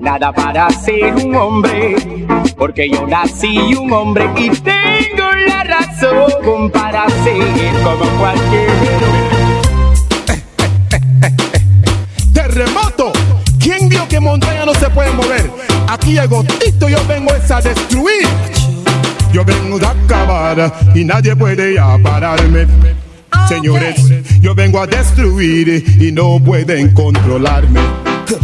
[0.00, 1.96] nada para ser un hombre,
[2.56, 8.70] porque yo nací un hombre y tengo la razón para ser como cualquier
[12.32, 13.12] Terremoto.
[13.58, 15.50] ¿Quién dijo que montaña no se puede mover?
[15.88, 18.28] Aquí llegó Tito, yo vengo es a destruir.
[19.34, 22.68] Yo vengo de acabar y nadie puede ya pararme.
[23.48, 23.96] Señores,
[24.40, 27.80] yo vengo a destruir y no pueden controlarme.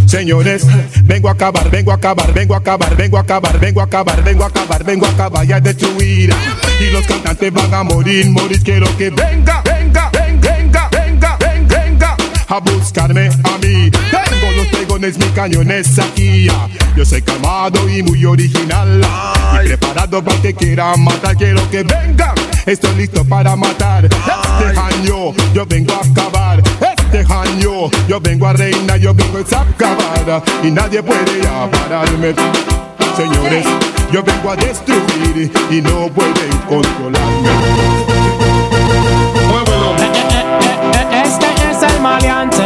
[0.07, 0.67] Señores,
[1.05, 4.25] vengo a acabar, vengo a acabar, vengo a acabar, vengo a acabar, vengo a acabar,
[4.25, 6.35] vengo a acabar, vengo a acabar y a destruir.
[6.81, 8.61] Y los cantantes van a morir, morir.
[8.61, 12.17] Quiero que venga, venga, venga, venga, venga, venga, venga
[12.49, 13.91] a buscarme a mí.
[14.61, 16.47] Tengo los pregones, mis cañones aquí.
[16.97, 19.01] Yo soy calmado y muy original.
[19.65, 21.37] Y preparado para que quiera matar.
[21.37, 22.35] Quiero que vengan.
[22.67, 24.05] Estoy listo para matar.
[24.05, 26.63] Este año yo vengo a acabar.
[26.81, 28.99] Este año yo vengo a reinar.
[28.99, 30.43] Yo vengo a acabar.
[30.63, 32.35] Y nadie puede ya pararme.
[33.17, 33.67] Señores,
[34.13, 37.51] yo vengo a destruir y no pueden controlarme.
[41.13, 42.65] Este es el maleante,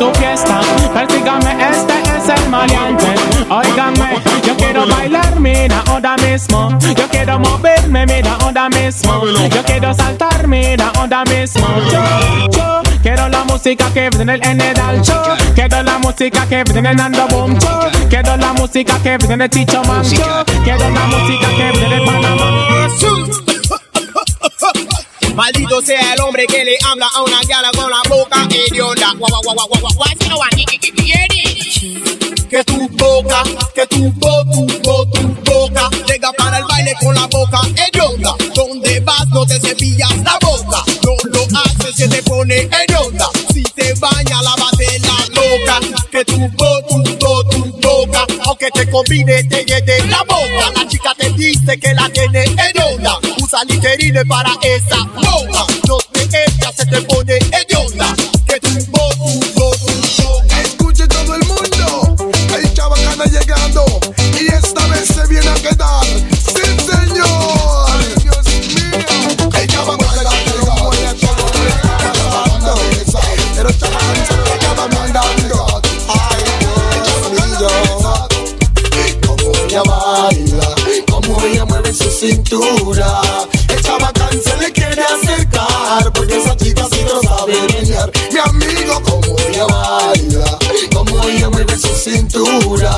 [0.00, 0.60] tu fiesta.
[0.94, 3.14] Persígame, este es el maleante.
[3.50, 6.78] Óigame, yo quiero bailar, mira, ahora mismo.
[6.96, 9.22] Yo quiero moverme, mira, ahora mismo.
[9.54, 11.66] Yo quiero saltar, mira, ahora mismo.
[11.92, 12.00] Yo,
[12.50, 15.22] yo quiero la música que viene en el alto.
[15.54, 18.08] Quiero la música que viene en Ando Boom Show.
[18.08, 20.44] Quiero la música que viene en Chicho Man Show.
[20.64, 23.49] Quiero la música que viene en Panamá.
[25.34, 29.14] Maldito sea el hombre que le habla a una gala con la boca hedionda.
[32.50, 33.44] Que tu boca,
[33.76, 38.34] que tu bo, tu bo, tu boca llega para el baile con la boca hedionda.
[38.56, 43.28] Donde vas no te cepillas la boca, no lo haces se te pone hedionda.
[43.54, 47.59] Si te baña lávate la boca, que tu bo, tu bo, tu boca,
[48.60, 50.72] aunque te combine te llene la boca.
[50.76, 55.66] La chica te dice que la tiene hedionda, usa literine para esa boca.
[55.88, 58.14] No te echas, se te pone hedionda.
[58.46, 58.68] Que tu.
[60.62, 62.16] Escuche todo el mundo,
[62.54, 63.84] hay chabacana llegando
[64.40, 65.99] y esta vez se viene a quedar.
[82.20, 83.22] Cintura.
[83.68, 88.12] El chabacán se le quiere acercar porque esa chica sí lo sabe menear.
[88.30, 90.58] Mi amigo, como ella baila,
[90.92, 92.92] como ella mueve su cintura.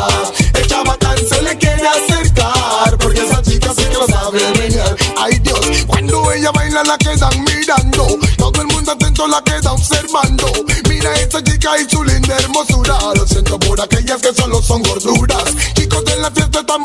[0.54, 4.96] El chabacán se le quiere acercar porque esa chica sí lo sabe menear.
[5.16, 8.18] Ay Dios, cuando ella baila la quedan mirando.
[8.36, 10.46] Todo el mundo atento la queda observando.
[10.88, 12.98] Mira esta chica y su linda hermosura.
[13.14, 15.44] Lo siento por aquellas que solo son gorduras.
[15.74, 16.82] Chicos de la fiesta están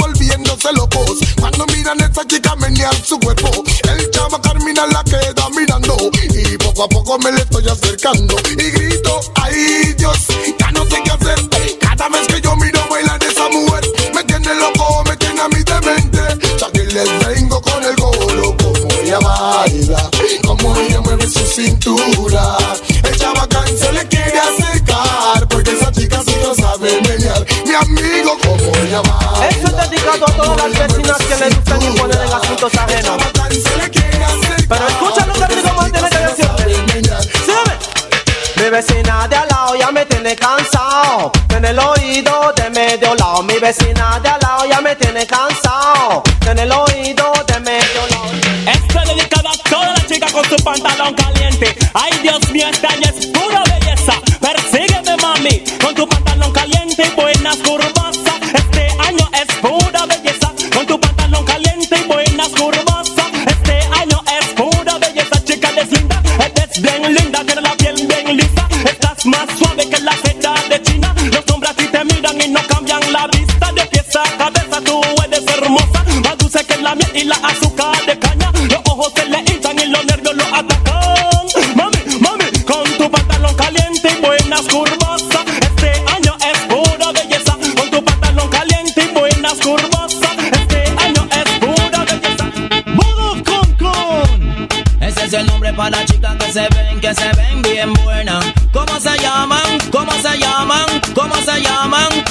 [0.68, 1.20] volviéndose locos.
[1.40, 3.50] Cuando miran esta chica menear su cuerpo.
[3.90, 5.96] El chava Carmina la queda mirando.
[6.14, 8.36] Y poco a poco me le estoy acercando.
[8.52, 10.28] Y grito, ay Dios,
[43.84, 44.07] in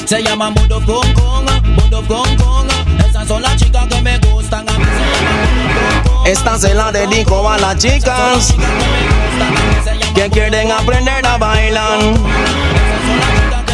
[0.06, 2.68] Se Budo con con, Budo con con.
[3.08, 4.64] Esas son las chicas que me gustan.
[4.68, 4.84] A mí
[6.24, 8.54] Esta se la dedico a las chicas
[10.14, 11.98] que quieren aprender a bailar.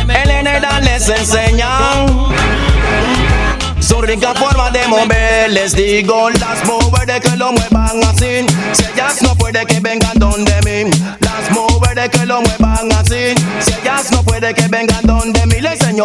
[0.08, 2.06] El les enseñan
[3.78, 5.50] su rica forma de mover.
[5.50, 8.46] Les digo las mujeres que lo muevan así.
[8.72, 10.90] Si ellas no puede que vengan donde mí.
[11.20, 13.34] Las mujeres que lo muevan así.
[13.60, 15.51] Si ellas no puede que vengan donde mí.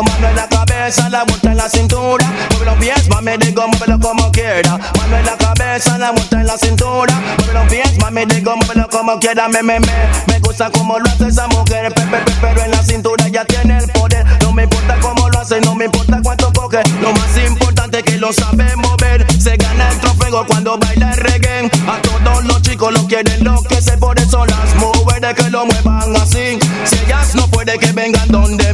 [0.03, 2.25] Mano en la cabeza, la vuelta en la cintura.
[2.51, 4.77] Mueve los pies, mami, digo, muévelo como quiera.
[4.97, 7.13] Mano en la cabeza, la vuelta en la cintura.
[7.39, 9.47] Mueve los pies, mami, digo, muévelo como quiera.
[9.47, 9.79] Me, me
[10.41, 11.93] gusta como lo hace esa mujer.
[11.93, 14.25] Pe, pe, pe, pero en la cintura ya tiene el poder.
[14.41, 16.81] No me importa cómo lo hace, no me importa cuánto coge.
[17.01, 19.25] Lo más importante es que lo sabe mover.
[19.41, 21.71] Se gana el trofeo cuando baila el reggae.
[21.87, 25.65] A todos los chicos lo quieren lo que se por eso las mujeres que lo
[25.65, 26.59] muevan así.
[26.85, 28.66] Si ellas no puede que vengan donde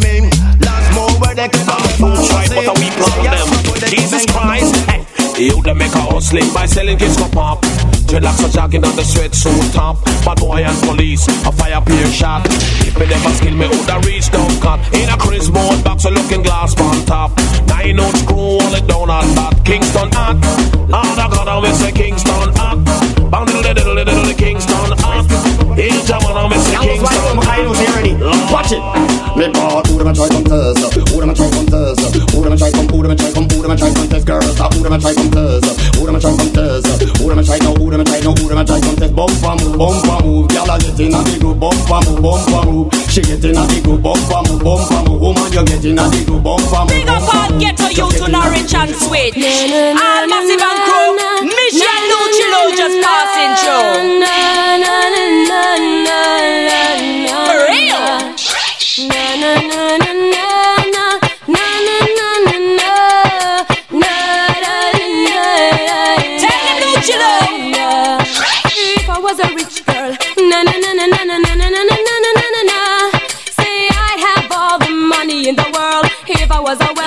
[3.94, 4.74] Jesus Christ.
[4.90, 5.06] Hey.
[5.38, 7.62] You them make a hustling by selling kids go pop.
[8.10, 10.04] Dreadlocks are jogging on the street so top.
[10.26, 12.42] Bad boy and police, a fire peer shot.
[12.86, 14.82] If me never skill me, woulda reach down cut.
[14.94, 17.38] In a Chris mode box, a looking glass on top.
[17.68, 19.62] Nine out screw, all it down on that.
[19.66, 20.42] Kingston hot.
[20.90, 22.82] Lord of God, I will say Kingston hot.
[23.30, 25.30] Bang diddle diddle diddle diddle Kingston hot.
[25.78, 28.54] In Jamaica, I will say Kingston hot.
[28.54, 29.23] Watch it.
[29.34, 32.44] Me bought who them a try come test, who them a try come test, who
[32.44, 34.26] them a try come, who them a try come, who them a try come test,
[34.28, 35.66] girls, who them a try come test,
[35.98, 36.86] who them a try come test,
[37.18, 38.96] who them a try no, who them a try no, who them a try come
[38.96, 42.62] test, bumper move, bumper move, gyal a get in a the group, bumper move, bumper
[42.70, 45.98] move, she get in a the group, bumper move, bumper move, woman you get in
[45.98, 49.34] a the group, bumper move, Big up all ghetto youth to Norwich and Sweet.
[49.34, 51.18] All massive and crew.
[51.42, 55.03] Mission Lucci Low just passing through.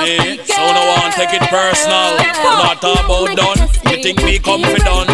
[0.07, 2.15] I was a wealthy Hey, so no one take it personal.
[2.63, 3.69] Not about done.
[3.91, 5.11] You think me come for done?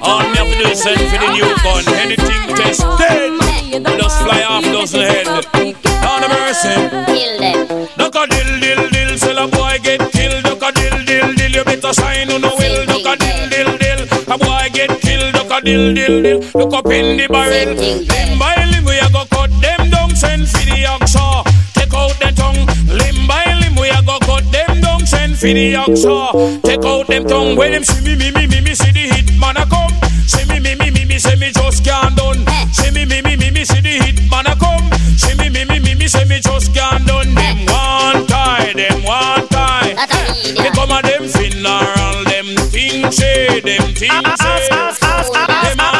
[0.00, 1.84] All me have to do is send for the new gun.
[2.00, 3.36] Anything tested,
[3.84, 5.28] we just fly off dozen head.
[6.08, 6.72] On a mercy.
[7.96, 10.44] Duck a dill dill dill, sell a boy get killed.
[10.44, 12.86] Duck a dill dill dill, you better sign on the will.
[12.86, 14.00] Duck a dill dill dill,
[14.32, 15.34] a boy get killed.
[15.34, 17.74] Duck a dill dill dill, look up in the barrel.
[17.76, 20.48] Limb by limb we a go cut them down, send
[25.40, 26.62] for the oxa.
[26.62, 29.38] Take out them tongue, when them see me me me me me see the hit
[29.40, 29.90] man a come.
[30.28, 32.44] See me, me, me, me, me, say me just can't done.
[32.72, 34.92] See me, me, me, me, me, see the hit man a come.
[35.16, 37.34] See me, me, me, me, me, say me just can't done.
[37.34, 39.96] Them one tie, them one tie.
[40.60, 44.68] Me come a them funeral, them things say, them things say.
[44.68, 45.99] Them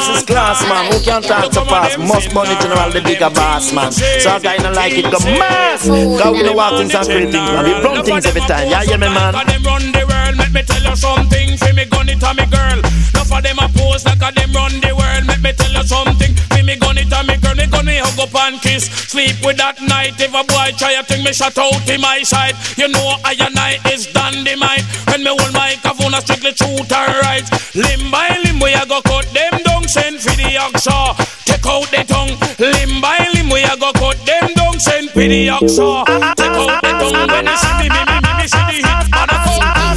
[0.00, 0.92] Scissors is class man.
[0.92, 1.98] Who can't talk so fast?
[1.98, 3.92] Must money general, the bigger boss man.
[3.92, 5.86] So a guy not like it, go mass.
[5.86, 7.64] Cause we know what things and great things, man.
[7.64, 8.68] We run things every time.
[8.68, 9.34] Yeah, yeah, me man.
[9.34, 11.56] Them run the world, let me tell you something.
[11.58, 12.80] Fi me gun it a me girl.
[12.80, 15.09] Enough of them a pose like a them run the world.
[15.50, 16.32] Me tell you something.
[16.54, 17.56] Fi me gun it a me girl.
[17.58, 18.86] Me gun me hug up and kiss.
[18.86, 20.14] Sleep with that night.
[20.22, 22.54] If a boy try a thing, me shut out in my side.
[22.78, 24.86] You know I and I is dynamite.
[25.10, 27.42] When me hold microphone, I strictly truth and right.
[27.74, 29.90] Limb by limb, we a go cut them down.
[29.90, 31.18] Send for the oxa.
[31.42, 32.38] Take out the tongue.
[32.62, 34.78] Limb by limb, we a go cut them down.
[34.78, 36.06] Send for the oxa.
[36.38, 37.26] Take out the tongue.
[37.26, 39.02] When you see me, me, me, me, me, see the hit.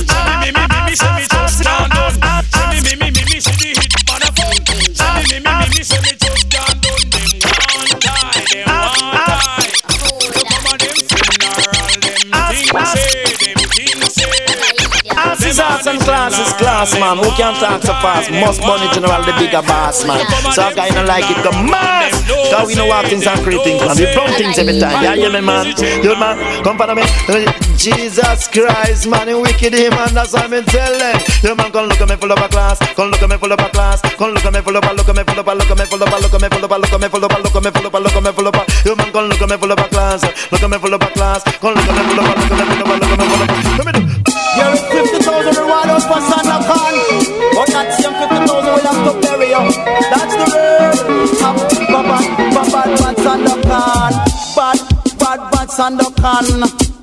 [0.01, 2.52] See me, me, me, me, me, see me just can't done.
[12.73, 13.02] Them
[15.53, 17.21] Scissors and classes, class man.
[17.21, 18.33] Who can't talk so fast?
[18.33, 20.25] Most money general, the bigger boss man.
[20.49, 22.09] So a guy not like it, go mass.
[22.49, 23.93] Cause we know what things and great things, man.
[23.93, 24.97] We run things every time.
[25.05, 25.69] Yeah, yeah, me man.
[26.01, 27.05] You man, come follow me.
[27.77, 31.21] Jesus Christ, man, he wicked him, and that's why me tell them.
[31.45, 32.81] You man, come look at me full of a class.
[32.97, 34.01] Come look at me full of a class.
[34.01, 35.77] Come look at me full of a, look at me full of a, look at
[35.77, 37.29] me full of a, look at me full of a, look at me full of
[37.29, 38.65] a, look at me full of a, look at me full of a.
[38.89, 40.25] You man, come look at me full of a class.
[40.49, 41.45] Look at me full of a class.
[41.61, 43.19] Come look at me full of a, look at me full of a, look at
[43.21, 43.52] me full of a.
[49.63, 50.97] That's the word.
[51.43, 52.15] Bad,
[52.53, 54.11] bad, bad, bad Santa Con.
[54.55, 54.79] Bad,
[55.19, 56.45] bad, bad Santa Con.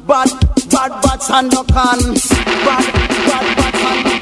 [0.06, 0.30] Bad,
[0.68, 1.98] bad, bad Santa Con.
[2.66, 2.84] Bad,
[3.26, 4.12] bad, bad Santa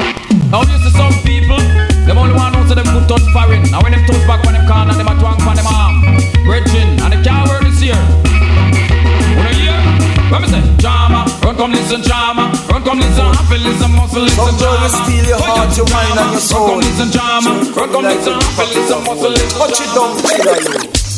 [0.50, 1.58] Now this is some people,
[2.06, 3.62] them only want to them good touch foreign.
[3.70, 6.02] Now when them touch back on them corner, them a twang on them arm.
[6.44, 7.98] Bridging, and they can't work this year.
[9.36, 9.74] Wanna hear?
[10.30, 10.62] What me say?
[10.78, 15.02] Drama, run come listen drama, run come listen happy, listen muscle, listen Some girl drama.
[15.02, 16.68] steal your heart, your mind and your soul.
[16.68, 20.58] Run come listen drama, run come listen happy, listen muscle, listen Touch it down, killer
[20.62, 20.74] you.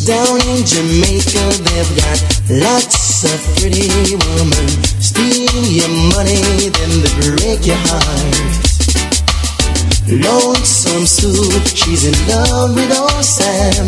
[0.09, 4.67] Down in Jamaica, they've got lots of pretty women.
[5.01, 8.61] Steal your money, then they break your heart.
[10.09, 13.87] Lonesome Sue, she's in love with old Sam.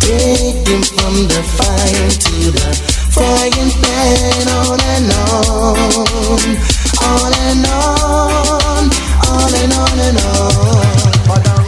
[0.00, 8.90] Take him from the fire to the frying pan, on and on, on and on,
[9.28, 11.65] on and on and on.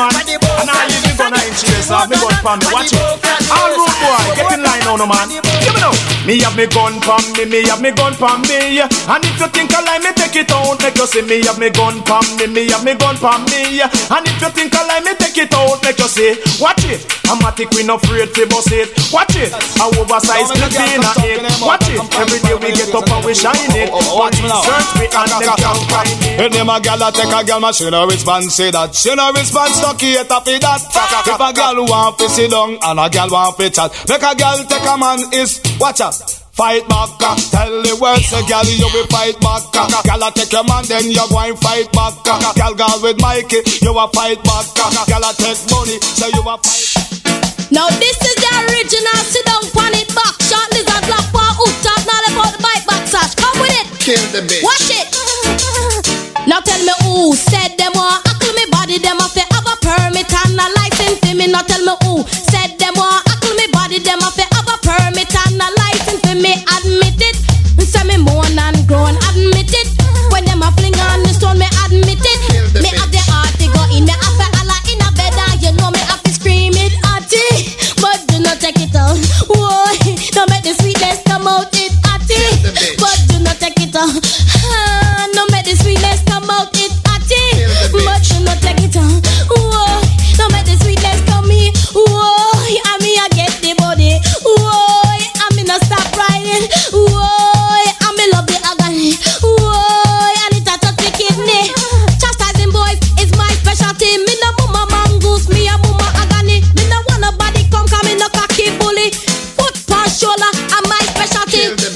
[0.00, 0.16] Man,
[0.60, 1.88] and I the gun in chase.
[1.88, 2.66] Have me gun pon me.
[2.72, 3.29] Watch it.
[3.50, 5.28] All rude boy, get in line now, no man.
[5.28, 5.94] Give me now.
[6.26, 8.78] Me have me gun pon me, me have me gun pon me.
[8.78, 10.78] And if you think I lie, me take it out.
[10.84, 13.80] Make you see me have me gun pon me, me have me gun pon me.
[13.80, 15.80] And if you think I lie, me take it out.
[15.82, 16.36] Make you see.
[16.60, 17.00] Watch it.
[17.30, 18.92] I'm a tick, we no afraid to bust it.
[19.14, 19.48] Watch it.
[19.54, 21.40] I oversize clip in a it.
[21.64, 22.02] Watch it.
[22.20, 23.88] Every day we get up and we shine it.
[23.88, 24.50] Watch it.
[24.50, 26.36] Search me and them can't find it.
[26.36, 28.94] If them a gal a take a gal, man, she no respond, say that.
[28.94, 30.84] She no respond, stuck here, tap it that.
[30.84, 34.32] If a gal want to sit down and a gal want to chat, make a
[34.36, 36.14] gal take a man is, watch out.
[36.52, 39.64] Fight back, uh, tell the world, say gal, you will fight back.
[39.72, 39.88] uh.
[40.04, 42.12] Gal a take your man, then you go and fight back.
[42.28, 42.52] uh.
[42.52, 44.66] Gal gal with Mikey, you a fight back.
[45.08, 46.84] Gal a take money, say you a fight.
[47.72, 51.70] Now this is the original sit down pan it back shot lizard black for hook
[51.86, 54.66] top now let out the bike back sash come with it Kill the bitch.
[54.66, 55.06] watch it
[56.50, 59.76] now tell me who said them want ackle me body them have to have a
[59.86, 63.19] permit and a license for me now tell me who said them want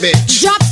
[0.04, 0.40] bitch.
[0.42, 0.63] Drop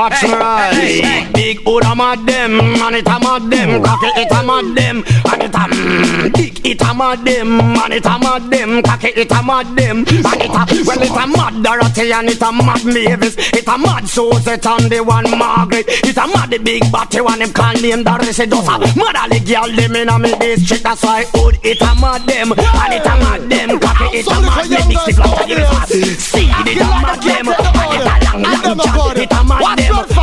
[0.00, 1.28] Watch me right.
[1.34, 3.82] Big hood a mad them, and it a mad them.
[3.82, 8.18] Cocky it a mad them, and it big it a mad them, and it a
[8.18, 8.82] mad them.
[8.82, 12.42] Cocky it a mad them, and it a well it a mad Dorothy and it
[12.42, 13.34] a mad Mavis.
[13.36, 15.86] It a mad Suzette and the one Margaret.
[15.88, 18.38] It a mad the big batty one them call name Doris.
[18.38, 20.84] It just a mad all the girl them in a me district.
[20.84, 23.80] That's why hood it a mad them, and it a mad them.
[23.80, 24.88] Cocky it a mad them.
[24.88, 25.86] Mix it like a give it a
[26.20, 26.54] seed.
[26.70, 29.18] It a mad them, and it a long long chat.
[29.18, 30.19] It a mad them, and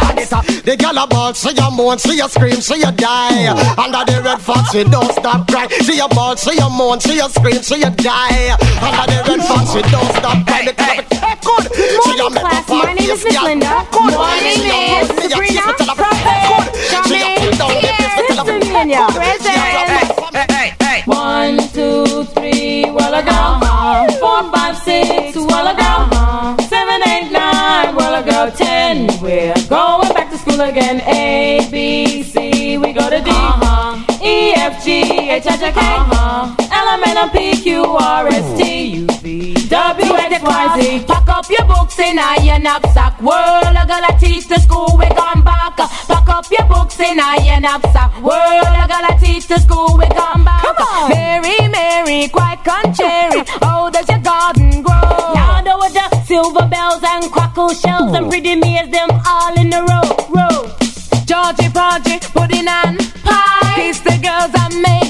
[0.67, 3.47] The gal a ball, see you moan, see you scream, see you die.
[3.79, 5.65] Under the red fox, you don't stop cry.
[5.69, 8.51] See you ball, see you moan, see you scream, see you die.
[8.83, 10.65] Under the red fox, you don't stop cry.
[10.67, 11.71] The club it hey, good.
[11.71, 13.87] See you make up My name is Miss Linda.
[13.95, 15.71] My name is Sabrina.
[15.95, 16.75] Prophet.
[16.91, 17.47] Charmaine.
[18.91, 21.07] Yes, Present.
[21.07, 24.19] One, two, three, well I go.
[24.19, 26.61] Four, five, six, well I go.
[26.65, 28.51] Seven, eight, nine, well I go.
[28.53, 30.06] Ten, we're going back to
[30.57, 31.01] school again.
[31.01, 33.29] A, B, C, we go to D.
[33.29, 34.23] Uh-huh.
[34.23, 35.79] E, F, G, H, I, J, K.
[35.79, 36.55] Uh-huh.
[36.71, 41.05] L, M, N, O, P, Q, R, S, T, U, V, W, X, Y, Z.
[41.05, 43.21] Pack up your books in a your knapsack.
[43.21, 45.77] World, I gotta teach the school, we gone back.
[45.77, 48.11] Pack up your books in a your knapsack.
[48.21, 50.63] World, I gotta teach the school, we gone back.
[51.09, 53.43] Mary, Mary, quite contrary.
[53.61, 55.46] Oh, does your garden grow?
[56.37, 59.81] Yonder with the silver bells and crackle shells and pretty maids, them all in a
[59.81, 60.69] row, row.
[61.25, 63.73] Georgie, Porgy, pudding and pie.
[63.75, 65.06] Kiss the girls and make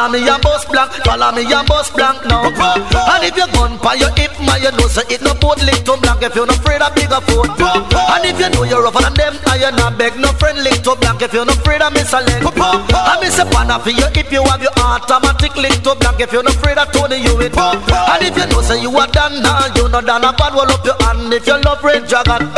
[0.00, 0.90] Follow me and bust blank.
[1.04, 2.48] Follow me and bust blank now.
[2.48, 5.84] And if you gun by your hip, my you know so it no boat link
[5.84, 6.24] to blank.
[6.24, 7.52] If you're not afraid of bigger foot.
[7.60, 10.80] And if you know you're rougher than them, and you're not beg no friend link
[10.88, 11.20] to blank.
[11.20, 12.40] If you're not afraid of miss a leg.
[12.40, 16.16] I miss a pan for your hip, you have your automatic link to blank.
[16.18, 17.52] If you're not afraid of Tony, you it.
[17.52, 20.72] And if you know so you are done now, you know done a bad one
[20.72, 21.28] up your hand.
[21.28, 22.48] If you love red dragon.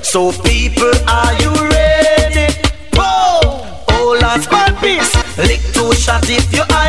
[0.00, 2.56] So people, are you ready?
[2.96, 3.84] Whoa!
[3.92, 5.12] Oh, last bad piece.
[5.36, 6.85] Lick two shot if you hear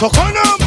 [0.00, 0.59] So come on,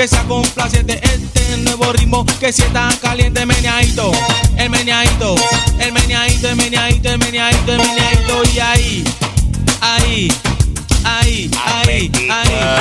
[0.00, 0.98] que sea complaciente.
[1.02, 4.10] Este nuevo ritmo que sienta caliente, meneadito.
[4.56, 5.34] El meneadito,
[5.78, 8.42] el meneadito, el meneadito, el meneadito, el meneadito.
[8.54, 9.04] Y ahí,
[9.82, 10.32] ahí,
[11.04, 12.79] ahí, ahí, ahí.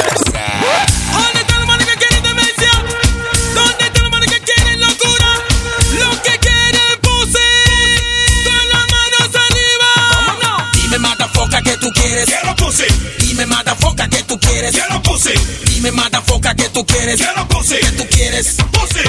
[13.70, 14.72] Motherfucker, que tú quieres.
[14.72, 15.34] Quiero pussy.
[15.65, 17.20] Dime, motherfucker, que tú quieres.
[17.20, 17.76] Quiero pussy.
[17.76, 18.55] Que tú quieres.
[18.72, 18.99] Pussy.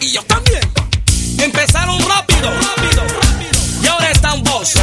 [0.00, 0.60] Y yo también
[1.38, 3.04] Empezaron rápido, rápido
[3.82, 4.74] Y ahora están vos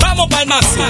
[0.00, 0.84] Vamos pa'l máximo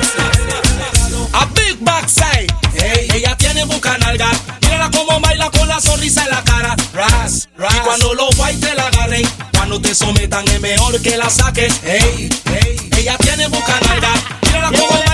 [1.32, 6.30] A big backside Ey, Ella tiene buca nalga Mírala como baila con la sonrisa en
[6.30, 7.74] la cara Ras, ras.
[7.74, 11.72] Y cuando los guay te la agarren Cuando te sometan es mejor que la saques
[11.84, 12.90] Ey, ey.
[12.98, 14.12] Ella tiene buca nalga
[14.42, 15.07] Mírala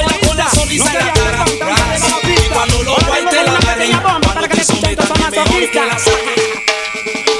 [0.75, 1.45] pisa la cara.
[2.23, 6.35] Y cuando los guay te la agarren, cuando te sometan, mejor que la saquen.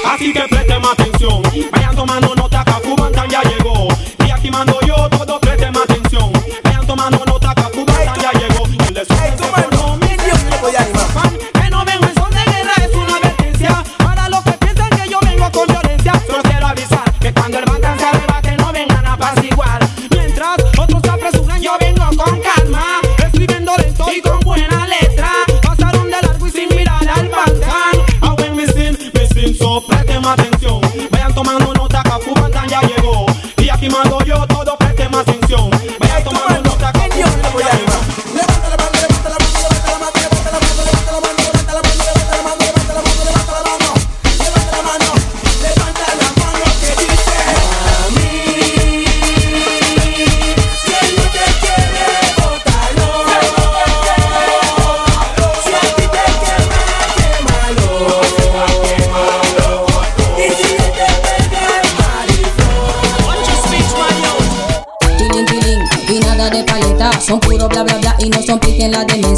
[0.05, 2.34] Así que preste más atención, vayan tomando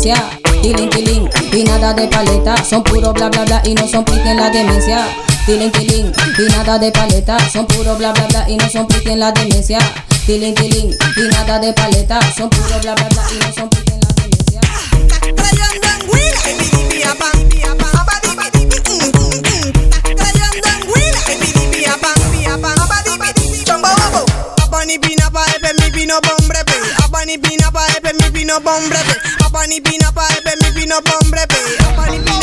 [0.07, 0.29] demencia.
[0.61, 2.63] Tilín, tilín, y nada de paleta.
[2.63, 5.05] Son puro bla bla bla y no son pique en la demencia.
[5.45, 7.37] Tilín, tilín, y nada de paleta.
[7.49, 9.79] Son puro bla bla bla y no son pique en la demencia.
[10.25, 12.19] Tilín, tilín, y nada de paleta.
[12.35, 14.61] Son puro bla bla bla y no son pique en la demencia.
[15.35, 16.07] Trayendo en
[20.15, 20.67] Trayendo
[23.25, 24.25] en Chombo bobo.
[24.55, 25.45] Papá ni pina pa'
[25.81, 26.19] mi pino
[28.47, 32.36] No bombrete, apa ni pina pa epe, mi pino bombrete, apa ni pina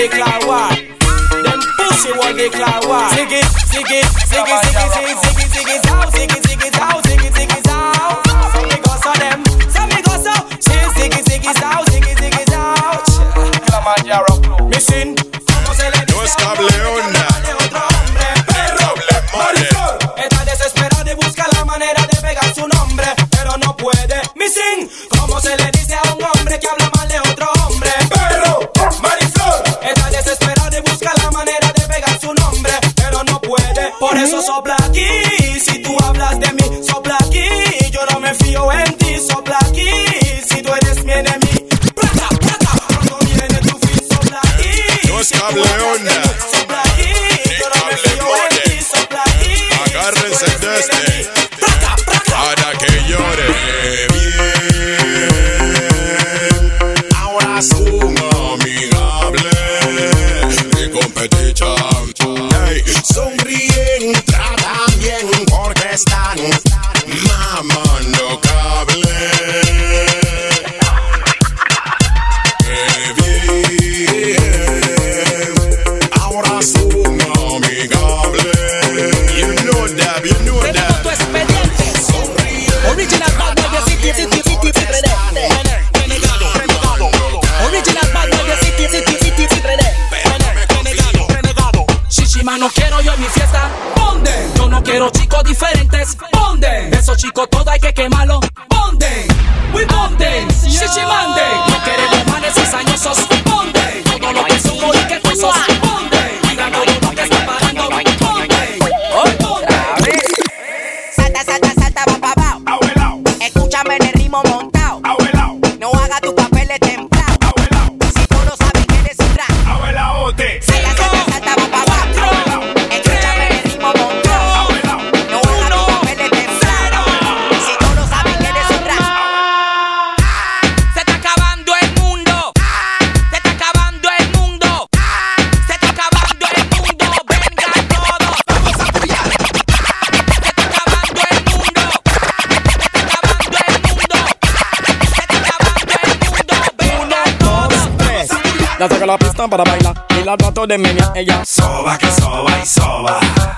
[0.00, 0.70] they clown war.
[1.44, 3.04] Them pussy what they clown war.
[3.12, 4.00] Ziggy, ziggy,
[4.32, 5.19] ziggy, ziggy, ziggy.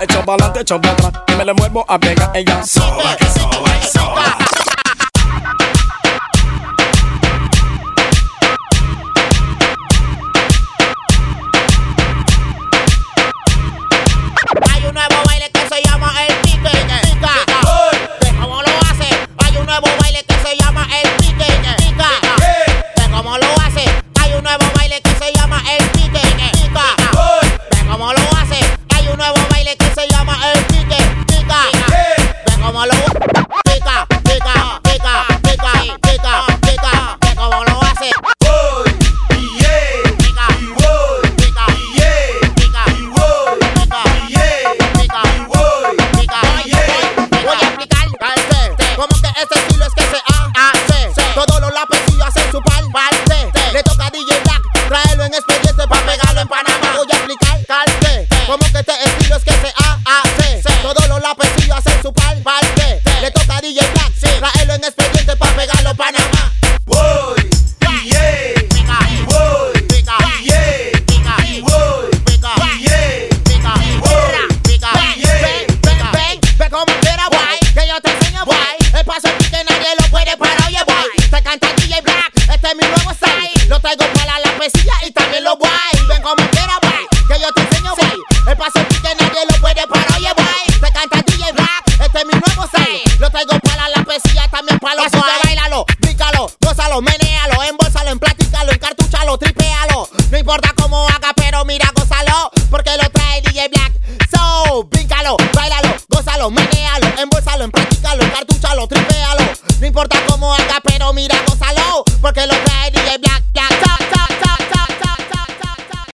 [0.03, 1.23] echo pa'lante, echo para atrás.
[1.27, 2.63] Que me le muevo a pegar ella.
[2.63, 4.52] Soba, que soba.